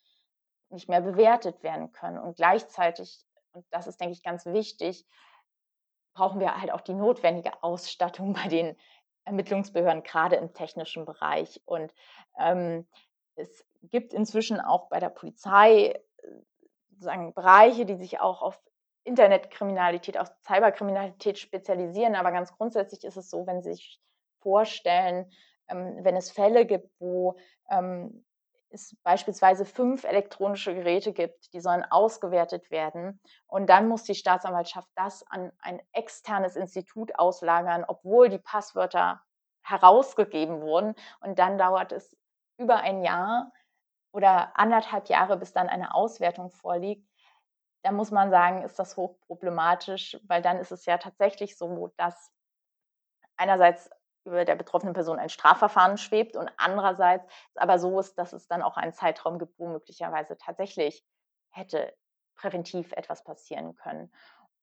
nicht 0.69 0.89
mehr 0.89 1.01
bewertet 1.01 1.61
werden 1.63 1.91
können. 1.91 2.17
Und 2.17 2.37
gleichzeitig, 2.37 3.25
und 3.51 3.65
das 3.71 3.87
ist, 3.87 3.99
denke 3.99 4.13
ich, 4.13 4.23
ganz 4.23 4.45
wichtig, 4.45 5.05
brauchen 6.13 6.39
wir 6.39 6.59
halt 6.59 6.71
auch 6.71 6.81
die 6.81 6.93
notwendige 6.93 7.63
Ausstattung 7.63 8.33
bei 8.41 8.47
den 8.47 8.77
Ermittlungsbehörden, 9.25 10.03
gerade 10.03 10.35
im 10.37 10.53
technischen 10.53 11.05
Bereich. 11.05 11.61
Und 11.65 11.93
ähm, 12.37 12.87
es 13.35 13.65
gibt 13.81 14.13
inzwischen 14.13 14.61
auch 14.61 14.87
bei 14.87 14.99
der 14.99 15.09
Polizei 15.09 15.99
sozusagen 16.95 17.33
Bereiche, 17.33 17.85
die 17.85 17.95
sich 17.95 18.19
auch 18.19 18.41
auf 18.41 18.59
Internetkriminalität, 19.03 20.17
auf 20.17 20.29
Cyberkriminalität 20.41 21.37
spezialisieren. 21.37 22.15
Aber 22.15 22.31
ganz 22.31 22.51
grundsätzlich 22.55 23.03
ist 23.03 23.17
es 23.17 23.29
so, 23.29 23.45
wenn 23.45 23.61
Sie 23.61 23.73
sich 23.73 23.99
vorstellen, 24.39 25.31
ähm, 25.67 25.99
wenn 26.03 26.15
es 26.15 26.31
Fälle 26.31 26.65
gibt, 26.65 26.89
wo 26.99 27.37
ähm, 27.69 28.25
es 28.69 28.95
beispielsweise 29.03 29.65
fünf 29.65 30.03
elektronische 30.03 30.73
Geräte 30.73 31.13
gibt, 31.13 31.53
die 31.53 31.61
sollen 31.61 31.83
ausgewertet 31.83 32.71
werden. 32.71 33.21
Und 33.47 33.69
dann 33.69 33.87
muss 33.87 34.03
die 34.03 34.15
Staatsanwaltschaft 34.15 34.89
das 34.95 35.23
an 35.27 35.51
ein 35.59 35.81
externes 35.93 36.55
Institut 36.55 37.17
auslagern, 37.17 37.85
obwohl 37.87 38.29
die 38.29 38.39
Passwörter 38.39 39.21
herausgegeben 39.61 40.61
wurden. 40.61 40.95
Und 41.21 41.39
dann 41.39 41.57
dauert 41.57 41.91
es 41.91 42.15
über 42.57 42.77
ein 42.77 43.01
Jahr, 43.01 43.51
oder 44.15 44.57
anderthalb 44.57 45.09
Jahre, 45.09 45.35
bis 45.35 45.51
dann 45.51 45.67
eine 45.67 45.93
Auswertung 45.93 46.49
vorliegt, 46.49 47.05
da 47.83 47.91
muss 47.91 48.11
man 48.11 48.31
sagen, 48.31 48.63
ist 48.63 48.79
das 48.79 48.95
hochproblematisch, 48.95 50.17
weil 50.23 50.41
dann 50.41 50.57
ist 50.57 50.71
es 50.71 50.85
ja 50.85 50.97
tatsächlich 50.97 51.57
so, 51.57 51.93
dass 51.97 52.31
einerseits 53.35 53.89
über 54.23 54.45
der 54.45 54.55
betroffenen 54.55 54.93
Person 54.93 55.19
ein 55.19 55.27
Strafverfahren 55.27 55.97
schwebt 55.97 56.37
und 56.37 56.49
andererseits 56.55 57.25
es 57.49 57.57
aber 57.57 57.77
so 57.77 57.99
ist, 57.99 58.17
dass 58.17 58.31
es 58.31 58.47
dann 58.47 58.63
auch 58.63 58.77
einen 58.77 58.93
Zeitraum 58.93 59.37
gibt, 59.37 59.59
wo 59.59 59.67
möglicherweise 59.67 60.37
tatsächlich 60.37 61.05
hätte 61.51 61.93
präventiv 62.35 62.93
etwas 62.93 63.21
passieren 63.25 63.75
können. 63.75 64.13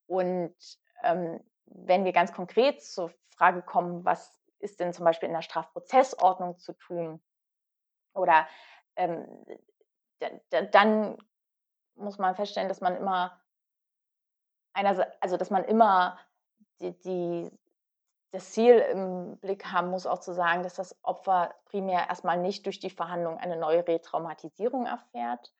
Und 0.06 0.56
ähm, 1.04 1.44
wenn 1.66 2.06
wir 2.06 2.12
ganz 2.12 2.32
konkret 2.32 2.82
zur 2.82 3.12
Frage 3.36 3.60
kommen, 3.60 4.04
was 4.06 4.34
ist 4.60 4.80
denn 4.80 4.94
zum 4.94 5.04
Beispiel 5.04 5.28
in 5.28 5.34
der 5.34 5.42
Strafprozessordnung 5.42 6.58
zu 6.58 6.72
tun 6.72 7.22
oder 8.14 8.46
ähm, 8.96 9.26
dann 10.70 11.16
muss 11.94 12.18
man 12.18 12.34
feststellen, 12.34 12.68
dass 12.68 12.80
man 12.80 12.96
immer 12.96 13.40
einer, 14.72 15.06
also 15.20 15.36
dass 15.36 15.50
man 15.50 15.64
immer 15.64 16.18
die, 16.80 16.98
die, 17.00 17.50
das 18.30 18.52
Ziel 18.52 18.78
im 18.78 19.36
Blick 19.38 19.66
haben 19.66 19.90
muss, 19.90 20.06
auch 20.06 20.20
zu 20.20 20.32
sagen, 20.32 20.62
dass 20.62 20.74
das 20.74 20.96
Opfer 21.02 21.54
primär 21.66 22.08
erstmal 22.08 22.38
nicht 22.38 22.64
durch 22.66 22.80
die 22.80 22.90
Verhandlung 22.90 23.38
eine 23.38 23.56
neue 23.56 23.86
Retraumatisierung 23.86 24.86
erfährt, 24.86 25.52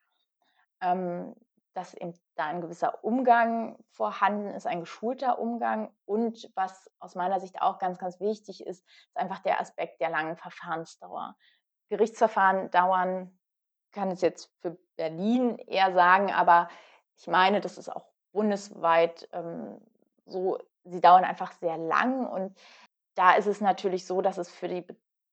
ähm, 0.81 1.35
dass 1.75 1.95
eben 1.95 2.15
da 2.35 2.47
ein 2.47 2.61
gewisser 2.61 3.03
Umgang 3.03 3.79
vorhanden 3.91 4.49
ist, 4.49 4.67
ein 4.67 4.81
geschulter 4.81 5.39
Umgang 5.39 5.95
und 6.05 6.51
was 6.55 6.91
aus 6.99 7.15
meiner 7.15 7.41
Sicht 7.41 7.61
auch 7.63 7.79
ganz, 7.79 7.99
ganz 7.99 8.21
wichtig 8.21 8.67
ist, 8.67 8.87
ist 9.13 9.17
einfach 9.17 9.41
der 9.41 9.61
Aspekt 9.61 10.01
der 10.01 10.11
langen 10.11 10.37
Verfahrensdauer. 10.37 11.37
Gerichtsverfahren 11.93 12.71
dauern, 12.71 13.39
kann 13.93 14.11
es 14.11 14.23
jetzt 14.23 14.51
für 14.61 14.79
Berlin 14.97 15.59
eher 15.59 15.93
sagen, 15.93 16.33
aber 16.33 16.69
ich 17.19 17.27
meine, 17.27 17.61
das 17.61 17.77
ist 17.77 17.91
auch 17.91 18.07
bundesweit 18.33 19.29
ähm, 19.33 19.79
so, 20.25 20.59
sie 20.85 21.01
dauern 21.01 21.25
einfach 21.25 21.53
sehr 21.53 21.77
lang 21.77 22.27
und 22.27 22.59
da 23.15 23.35
ist 23.35 23.47
es 23.47 23.61
natürlich 23.61 24.07
so, 24.07 24.23
dass 24.23 24.39
es 24.39 24.51
für 24.51 24.69
die 24.69 24.87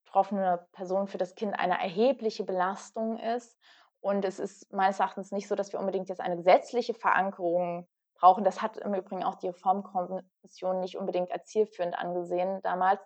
betroffene 0.05 0.67
Person, 0.73 1.07
für 1.07 1.17
das 1.17 1.35
Kind 1.35 1.57
eine 1.57 1.79
erhebliche 1.79 2.43
Belastung 2.43 3.17
ist. 3.19 3.57
Und 4.01 4.25
es 4.25 4.37
ist 4.39 4.71
meines 4.73 4.99
Erachtens 4.99 5.31
nicht 5.31 5.47
so, 5.47 5.55
dass 5.55 5.71
wir 5.71 5.79
unbedingt 5.79 6.09
jetzt 6.09 6.19
eine 6.19 6.35
gesetzliche 6.35 6.93
Verankerung 6.93 7.87
brauchen. 8.15 8.43
Das 8.43 8.61
hat 8.61 8.77
im 8.77 8.93
Übrigen 8.93 9.23
auch 9.23 9.35
die 9.35 9.47
Reformkommission 9.47 10.81
nicht 10.81 10.97
unbedingt 10.97 11.31
als 11.31 11.45
zielführend 11.45 11.97
angesehen 11.97 12.59
damals 12.63 13.01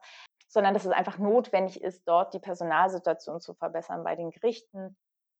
sondern 0.54 0.76
dass 0.76 0.86
es 0.86 0.92
einfach 0.92 1.18
notwendig 1.18 1.82
ist, 1.82 2.08
dort 2.08 2.36
die 2.36 2.39
Personalsituation 2.39 3.42
zu 3.42 3.56
verbessern 3.56 4.04
bei 4.04 4.16
den 4.16 4.30
Gerichten, 4.30 4.96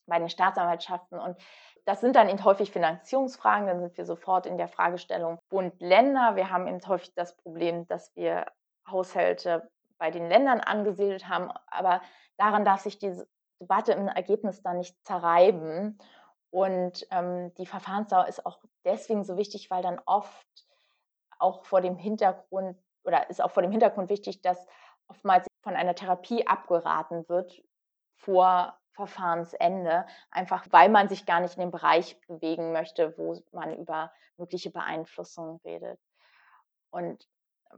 bei 0.08 0.18
den 0.18 0.28
Staatsanwaltschaften. 0.28 1.20
Und 1.20 1.38
das 1.86 2.02
sind 2.02 2.16
dann 2.16 2.30
eben 2.30 2.44
häufig 2.44 2.72
Finanzierungsfragen. 2.72 3.68
Dann 3.68 3.80
sind 3.80 3.96
wir 3.96 4.06
sofort 4.06 4.48
in 4.48 4.58
der 4.58 4.68
Fragestellung 4.68 5.38
Bund-Länder. 5.50 6.36
Wir 6.36 6.50
haben 6.50 6.68
eben 6.68 6.82
häufig 6.88 7.14
das 7.14 7.38
Problem, 7.38 7.86
dass 7.88 8.16
wir 8.16 8.48
Haushalte 8.90 9.70
bei 10.00 10.10
den 10.10 10.28
Ländern 10.28 10.60
angesiedelt 10.60 11.30
haben. 11.30 11.52
Aber 11.68 12.02
daran 12.38 12.66
darf 12.66 12.82
sich 12.82 12.98
diese 12.98 13.28
Debatte 13.62 13.92
im 13.92 14.08
Ergebnis 14.08 14.64
dann 14.64 14.80
nicht 14.80 14.98
zerreiben. 15.06 16.00
Und 16.50 17.06
ähm, 17.12 17.54
die 17.60 17.68
Verfahrensdauer 17.68 18.28
ist 18.28 18.48
auch 18.48 18.58
deswegen 18.84 19.24
so 19.24 19.38
wichtig, 19.38 19.70
weil 19.70 19.84
dann 19.84 20.02
oft 20.08 20.48
auch 21.38 21.66
vor 21.66 21.82
dem 21.82 21.98
Hintergrund 21.98 22.80
oder 23.04 23.30
ist 23.30 23.42
auch 23.42 23.52
vor 23.52 23.64
dem 23.64 23.72
Hintergrund 23.72 24.10
wichtig, 24.10 24.42
dass 24.42 24.66
oftmals 25.14 25.48
von 25.62 25.76
einer 25.76 25.96
Therapie 25.96 26.48
abgeraten 26.48 27.30
wird 27.30 27.62
vor 28.16 28.78
Verfahrensende, 28.94 30.06
einfach 30.30 30.68
weil 30.72 30.90
man 30.90 31.10
sich 31.10 31.26
gar 31.26 31.40
nicht 31.40 31.56
in 31.56 31.62
den 31.62 31.72
Bereich 31.72 32.20
bewegen 32.28 32.72
möchte, 32.72 33.18
wo 33.18 33.42
man 33.52 33.76
über 33.76 34.12
mögliche 34.38 34.70
Beeinflussungen 34.70 35.60
redet. 35.64 36.00
Und 36.92 37.28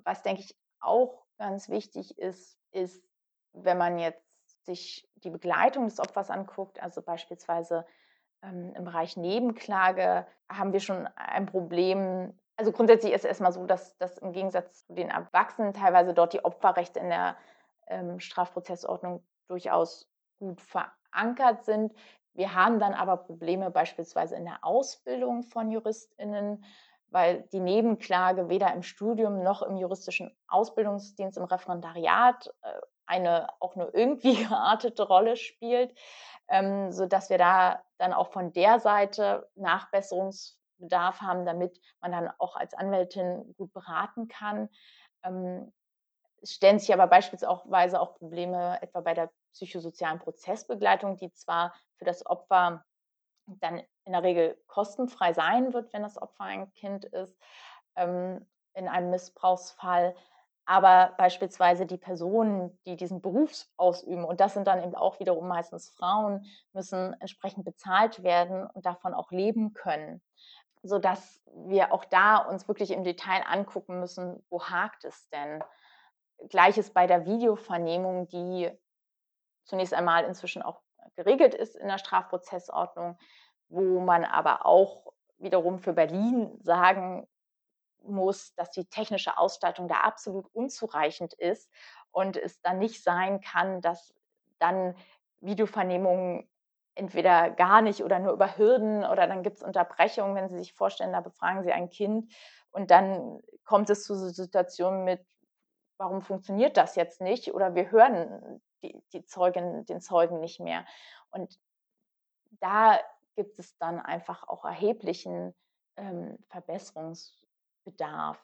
was, 0.04 0.24
denke 0.24 0.42
ich, 0.42 0.58
auch 0.82 1.26
ganz 1.38 1.70
wichtig 1.70 2.18
ist, 2.18 2.58
ist, 2.72 3.02
wenn 3.54 3.78
man 3.78 3.98
jetzt 3.98 4.22
sich 4.66 5.08
die 5.16 5.30
Begleitung 5.30 5.86
des 5.86 6.00
Opfers 6.00 6.30
anguckt, 6.30 6.82
also 6.82 7.02
beispielsweise 7.02 7.86
ähm, 8.42 8.74
im 8.76 8.84
Bereich 8.84 9.16
Nebenklage, 9.16 10.28
haben 10.50 10.74
wir 10.74 10.82
schon 10.82 11.08
ein 11.16 11.46
Problem. 11.46 12.38
Also 12.58 12.72
grundsätzlich 12.72 13.14
ist 13.14 13.22
es 13.22 13.30
erstmal 13.30 13.52
so, 13.52 13.66
dass, 13.66 13.98
dass 13.98 14.18
im 14.18 14.32
Gegensatz 14.32 14.86
zu 14.86 14.94
den 14.94 15.10
Erwachsenen 15.10 15.74
teilweise 15.74 16.14
dort 16.14 16.34
die 16.34 16.44
Opferrechte 16.44 17.00
in 17.00 17.10
der 17.10 17.36
ähm, 17.88 18.20
Strafprozessordnung 18.20 19.24
durchaus 19.48 20.10
gut 20.40 20.62
verankert 20.62 21.66
sind. 21.66 21.94
Wir 22.34 22.54
haben 22.54 22.80
dann 22.80 22.94
aber 22.94 23.18
Probleme 23.18 23.72
beispielsweise 23.72 24.36
in 24.36 24.46
der 24.46 24.64
Ausbildung 24.64 25.44
von 25.44 25.72
JuristInnen, 25.72 26.64
weil 27.10 27.44
die 27.54 27.60
Nebenklage 27.60 28.50
weder 28.50 28.74
im 28.74 28.84
Studium 28.84 29.42
noch 29.42 29.62
im 29.62 29.78
juristischen 29.78 30.36
Ausbildungsdienst, 30.48 31.38
im 31.38 31.46
Referendariat 31.46 32.54
äh, 32.62 32.72
eine 33.06 33.48
auch 33.60 33.76
nur 33.76 33.94
irgendwie 33.94 34.36
geartete 34.44 35.04
Rolle 35.04 35.38
spielt, 35.38 35.94
ähm, 36.48 36.92
sodass 36.92 37.30
wir 37.30 37.38
da 37.38 37.84
dann 37.98 38.14
auch 38.14 38.28
von 38.28 38.52
der 38.52 38.80
Seite 38.80 39.50
Nachbesserungsbedarf 40.80 41.22
haben, 41.22 41.46
damit 41.46 41.80
man 42.02 42.12
dann 42.12 42.32
auch 42.38 42.56
als 42.56 42.74
Anwältin 42.74 43.54
gut 43.58 43.74
beraten 43.74 44.28
kann. 44.28 44.70
Ähm, 45.24 45.72
es 46.42 46.54
stellen 46.54 46.80
sich 46.80 46.94
aber 46.94 47.08
beispielsweise 47.08 48.00
auch 48.00 48.16
Probleme 48.16 48.82
etwa 48.82 49.02
bei 49.02 49.14
der 49.14 49.32
psychosozialen 49.54 50.20
Prozessbegleitung, 50.20 51.18
die 51.18 51.32
zwar 51.32 51.74
für 51.98 52.06
das 52.06 52.26
Opfer 52.26 52.84
dann 53.48 53.82
in 54.04 54.12
der 54.12 54.24
Regel 54.24 54.58
kostenfrei 54.68 55.34
sein 55.34 55.74
wird, 55.74 55.92
wenn 55.94 56.04
das 56.04 56.22
Opfer 56.22 56.44
ein 56.44 56.72
Kind 56.74 57.06
ist, 57.06 57.38
ähm, 57.96 58.46
in 58.74 58.88
einem 58.88 59.12
Missbrauchsfall. 59.12 60.16
Aber 60.68 61.14
beispielsweise 61.18 61.86
die 61.86 61.98
Personen, 61.98 62.78
die 62.86 62.96
diesen 62.96 63.22
Beruf 63.22 63.68
ausüben, 63.78 64.26
und 64.26 64.40
das 64.40 64.56
sind 64.56 64.66
dann 64.66 64.84
eben 64.84 64.96
auch 64.96 65.20
wiederum 65.20 65.48
meistens 65.48 65.92
Frauen, 65.92 66.44
müssen 66.74 67.16
entsprechend 67.20 67.66
bezahlt 67.66 68.24
werden 68.24 68.66
und 68.74 68.86
davon 68.86 69.14
auch 69.14 69.32
leben 69.32 69.74
können, 69.74 70.24
sodass 70.86 71.42
wir 71.68 71.92
auch 71.92 72.06
da 72.06 72.38
uns 72.38 72.68
wirklich 72.68 72.92
im 72.92 73.04
Detail 73.04 73.44
angucken 73.48 74.00
müssen, 74.00 74.46
wo 74.50 74.64
hakt 74.64 75.04
es 75.04 75.30
denn. 75.30 75.64
Gleiches 76.50 76.92
bei 76.94 77.08
der 77.08 77.26
Videovernehmung, 77.26 78.28
die 78.28 78.70
zunächst 79.64 79.94
einmal 79.94 80.26
inzwischen 80.26 80.62
auch 80.62 80.82
geregelt 81.16 81.56
ist 81.56 81.76
in 81.76 81.88
der 81.88 81.98
Strafprozessordnung, 81.98 83.18
wo 83.70 84.00
man 84.00 84.26
aber 84.26 84.66
auch 84.66 85.14
wiederum 85.38 85.80
für 85.80 85.94
Berlin 85.94 86.60
sagen 86.62 87.28
muss, 88.04 88.54
dass 88.56 88.70
die 88.70 88.86
technische 88.86 89.38
Ausstattung 89.38 89.88
da 89.88 90.02
absolut 90.02 90.48
unzureichend 90.54 91.34
ist 91.34 91.72
und 92.12 92.38
es 92.38 92.62
dann 92.62 92.80
nicht 92.80 93.02
sein 93.02 93.42
kann, 93.42 93.82
dass 93.82 94.14
dann 94.60 94.96
Videovernehmungen 95.40 96.48
entweder 96.96 97.52
gar 97.52 97.82
nicht 97.82 98.04
oder 98.04 98.20
nur 98.20 98.34
über 98.34 98.58
Hürden 98.58 99.04
oder 99.06 99.28
dann 99.28 99.44
gibt 99.44 99.58
es 99.58 99.64
Unterbrechungen, 99.64 100.36
wenn 100.36 100.50
Sie 100.50 100.58
sich 100.58 100.74
vorstellen, 100.74 101.12
da 101.12 101.22
befragen 101.22 101.64
Sie 101.64 101.72
ein 101.72 101.90
Kind 101.90 102.34
und 102.72 102.90
dann 102.90 103.42
kommt 103.66 103.90
es 103.90 104.06
zu 104.06 104.16
Situationen 104.16 105.04
mit, 105.04 105.26
warum 105.98 106.22
funktioniert 106.22 106.78
das 106.78 106.96
jetzt 106.96 107.22
nicht 107.22 107.54
oder 107.54 107.76
wir 107.76 107.92
hören 107.92 108.62
die, 108.82 109.02
die 109.14 109.26
Zeugin, 109.26 109.86
den 109.86 110.02
Zeugen 110.02 110.40
nicht 110.40 110.60
mehr. 110.60 110.86
Und 111.32 111.60
da 112.60 113.00
gibt 113.36 113.60
es 113.60 113.78
dann 113.78 114.00
einfach 114.00 114.48
auch 114.48 114.64
erheblichen 114.66 115.54
ähm, 115.98 116.38
Verbesserungsbedarf. 116.48 118.38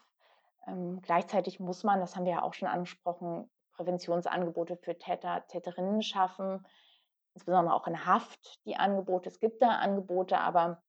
Ähm, 0.68 1.02
gleichzeitig 1.02 1.60
muss 1.60 1.84
man, 1.84 2.00
das 2.00 2.16
haben 2.16 2.26
wir 2.26 2.34
ja 2.34 2.44
auch 2.44 2.54
schon 2.54 2.68
angesprochen, 2.68 3.50
Präventionsangebote 3.74 4.78
für 4.78 4.98
Täter, 4.98 5.46
Täterinnen 5.48 6.02
schaffen, 6.04 6.66
insbesondere 7.34 7.74
auch 7.74 7.88
in 7.88 8.06
Haft 8.06 8.60
die 8.66 8.76
Angebote. 8.76 9.30
Es 9.30 9.40
gibt 9.40 9.62
da 9.62 9.70
Angebote, 9.70 10.40
aber 10.40 10.82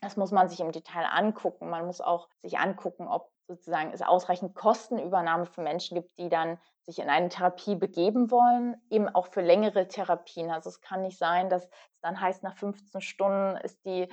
das 0.00 0.16
muss 0.16 0.30
man 0.30 0.48
sich 0.48 0.60
im 0.60 0.72
Detail 0.72 1.04
angucken. 1.04 1.68
Man 1.68 1.86
muss 1.86 2.00
auch 2.00 2.28
sich 2.42 2.58
angucken, 2.58 3.06
ob 3.08 3.30
sozusagen 3.48 3.92
es 3.92 4.02
ausreichend 4.02 4.54
Kostenübernahme 4.54 5.44
für 5.44 5.60
Menschen 5.60 5.96
gibt, 5.96 6.16
die 6.18 6.28
dann 6.28 6.58
sich 6.86 7.00
in 7.00 7.10
eine 7.10 7.28
Therapie 7.28 7.74
begeben 7.74 8.30
wollen, 8.30 8.80
eben 8.90 9.08
auch 9.08 9.26
für 9.26 9.42
längere 9.42 9.88
Therapien. 9.88 10.50
Also 10.50 10.70
es 10.70 10.80
kann 10.80 11.02
nicht 11.02 11.18
sein, 11.18 11.50
dass 11.50 11.64
es 11.64 12.00
dann 12.00 12.20
heißt, 12.20 12.42
nach 12.42 12.56
15 12.56 13.00
Stunden 13.00 13.56
ist 13.58 13.84
die 13.84 14.08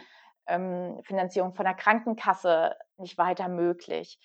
ähm, 0.48 1.00
Finanzierung 1.04 1.54
von 1.54 1.66
der 1.66 1.76
Krankenkasse 1.76 2.76
nicht 2.98 3.18
weiter 3.18 3.48
möglich. 3.48 4.20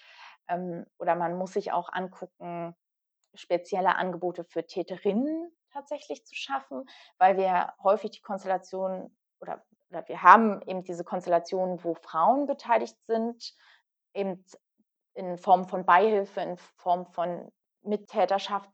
Ähm, 0.48 0.86
oder 0.98 1.14
man 1.14 1.36
muss 1.36 1.52
sich 1.52 1.72
auch 1.72 1.92
angucken, 1.92 2.74
spezielle 3.34 3.96
Angebote 3.96 4.44
für 4.44 4.66
Täterinnen 4.66 5.50
tatsächlich 5.72 6.24
zu 6.26 6.34
schaffen, 6.34 6.88
weil 7.18 7.36
wir 7.36 7.72
häufig 7.82 8.10
die 8.12 8.20
Konstellation 8.20 9.16
oder, 9.40 9.64
oder 9.90 10.06
wir 10.08 10.22
haben 10.22 10.62
eben 10.62 10.84
diese 10.84 11.04
Konstellation, 11.04 11.82
wo 11.82 11.94
Frauen 11.94 12.46
beteiligt 12.46 12.96
sind, 13.06 13.54
eben 14.14 14.44
in 15.14 15.36
Form 15.38 15.66
von 15.66 15.84
Beihilfe, 15.84 16.40
in 16.40 16.56
Form 16.56 17.06
von 17.06 17.52
Mittäterschaft 17.82 18.70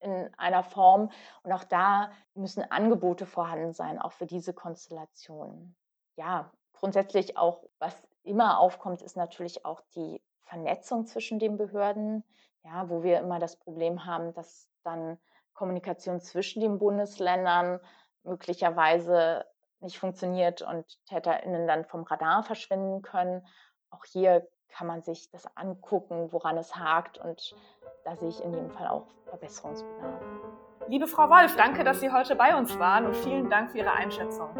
in 0.00 0.32
einer 0.36 0.62
Form. 0.62 1.10
Und 1.42 1.52
auch 1.52 1.64
da 1.64 2.10
müssen 2.34 2.62
Angebote 2.70 3.26
vorhanden 3.26 3.72
sein, 3.72 3.98
auch 3.98 4.12
für 4.12 4.26
diese 4.26 4.54
Konstellationen. 4.54 5.76
Ja, 6.16 6.50
grundsätzlich 6.72 7.36
auch, 7.36 7.64
was 7.78 7.94
immer 8.22 8.58
aufkommt, 8.58 9.02
ist 9.02 9.16
natürlich 9.16 9.64
auch 9.64 9.80
die 9.94 10.22
Vernetzung 10.42 11.06
zwischen 11.06 11.38
den 11.38 11.56
Behörden, 11.56 12.24
ja, 12.62 12.88
wo 12.88 13.02
wir 13.02 13.18
immer 13.18 13.38
das 13.38 13.56
Problem 13.56 14.04
haben, 14.04 14.32
dass 14.32 14.68
dann 14.82 15.18
Kommunikation 15.56 16.20
zwischen 16.20 16.60
den 16.60 16.78
Bundesländern 16.78 17.80
möglicherweise 18.22 19.44
nicht 19.80 19.98
funktioniert 19.98 20.62
und 20.62 20.84
TäterInnen 21.06 21.66
dann 21.66 21.84
vom 21.84 22.02
Radar 22.04 22.42
verschwinden 22.42 23.02
können. 23.02 23.46
Auch 23.90 24.04
hier 24.04 24.46
kann 24.68 24.86
man 24.86 25.02
sich 25.02 25.30
das 25.30 25.46
angucken, 25.56 26.32
woran 26.32 26.58
es 26.58 26.76
hakt 26.76 27.18
und 27.18 27.54
da 28.04 28.16
sehe 28.16 28.28
ich 28.28 28.42
in 28.42 28.52
jedem 28.52 28.70
Fall 28.70 28.88
auch 28.88 29.06
Verbesserungsbedarf. 29.26 30.20
Liebe 30.88 31.06
Frau 31.06 31.28
Wolf, 31.28 31.56
danke, 31.56 31.82
dass 31.82 32.00
Sie 32.00 32.12
heute 32.12 32.36
bei 32.36 32.56
uns 32.56 32.78
waren 32.78 33.06
und 33.06 33.16
vielen 33.16 33.50
Dank 33.50 33.72
für 33.72 33.78
Ihre 33.78 33.92
Einschätzung. 33.92 34.50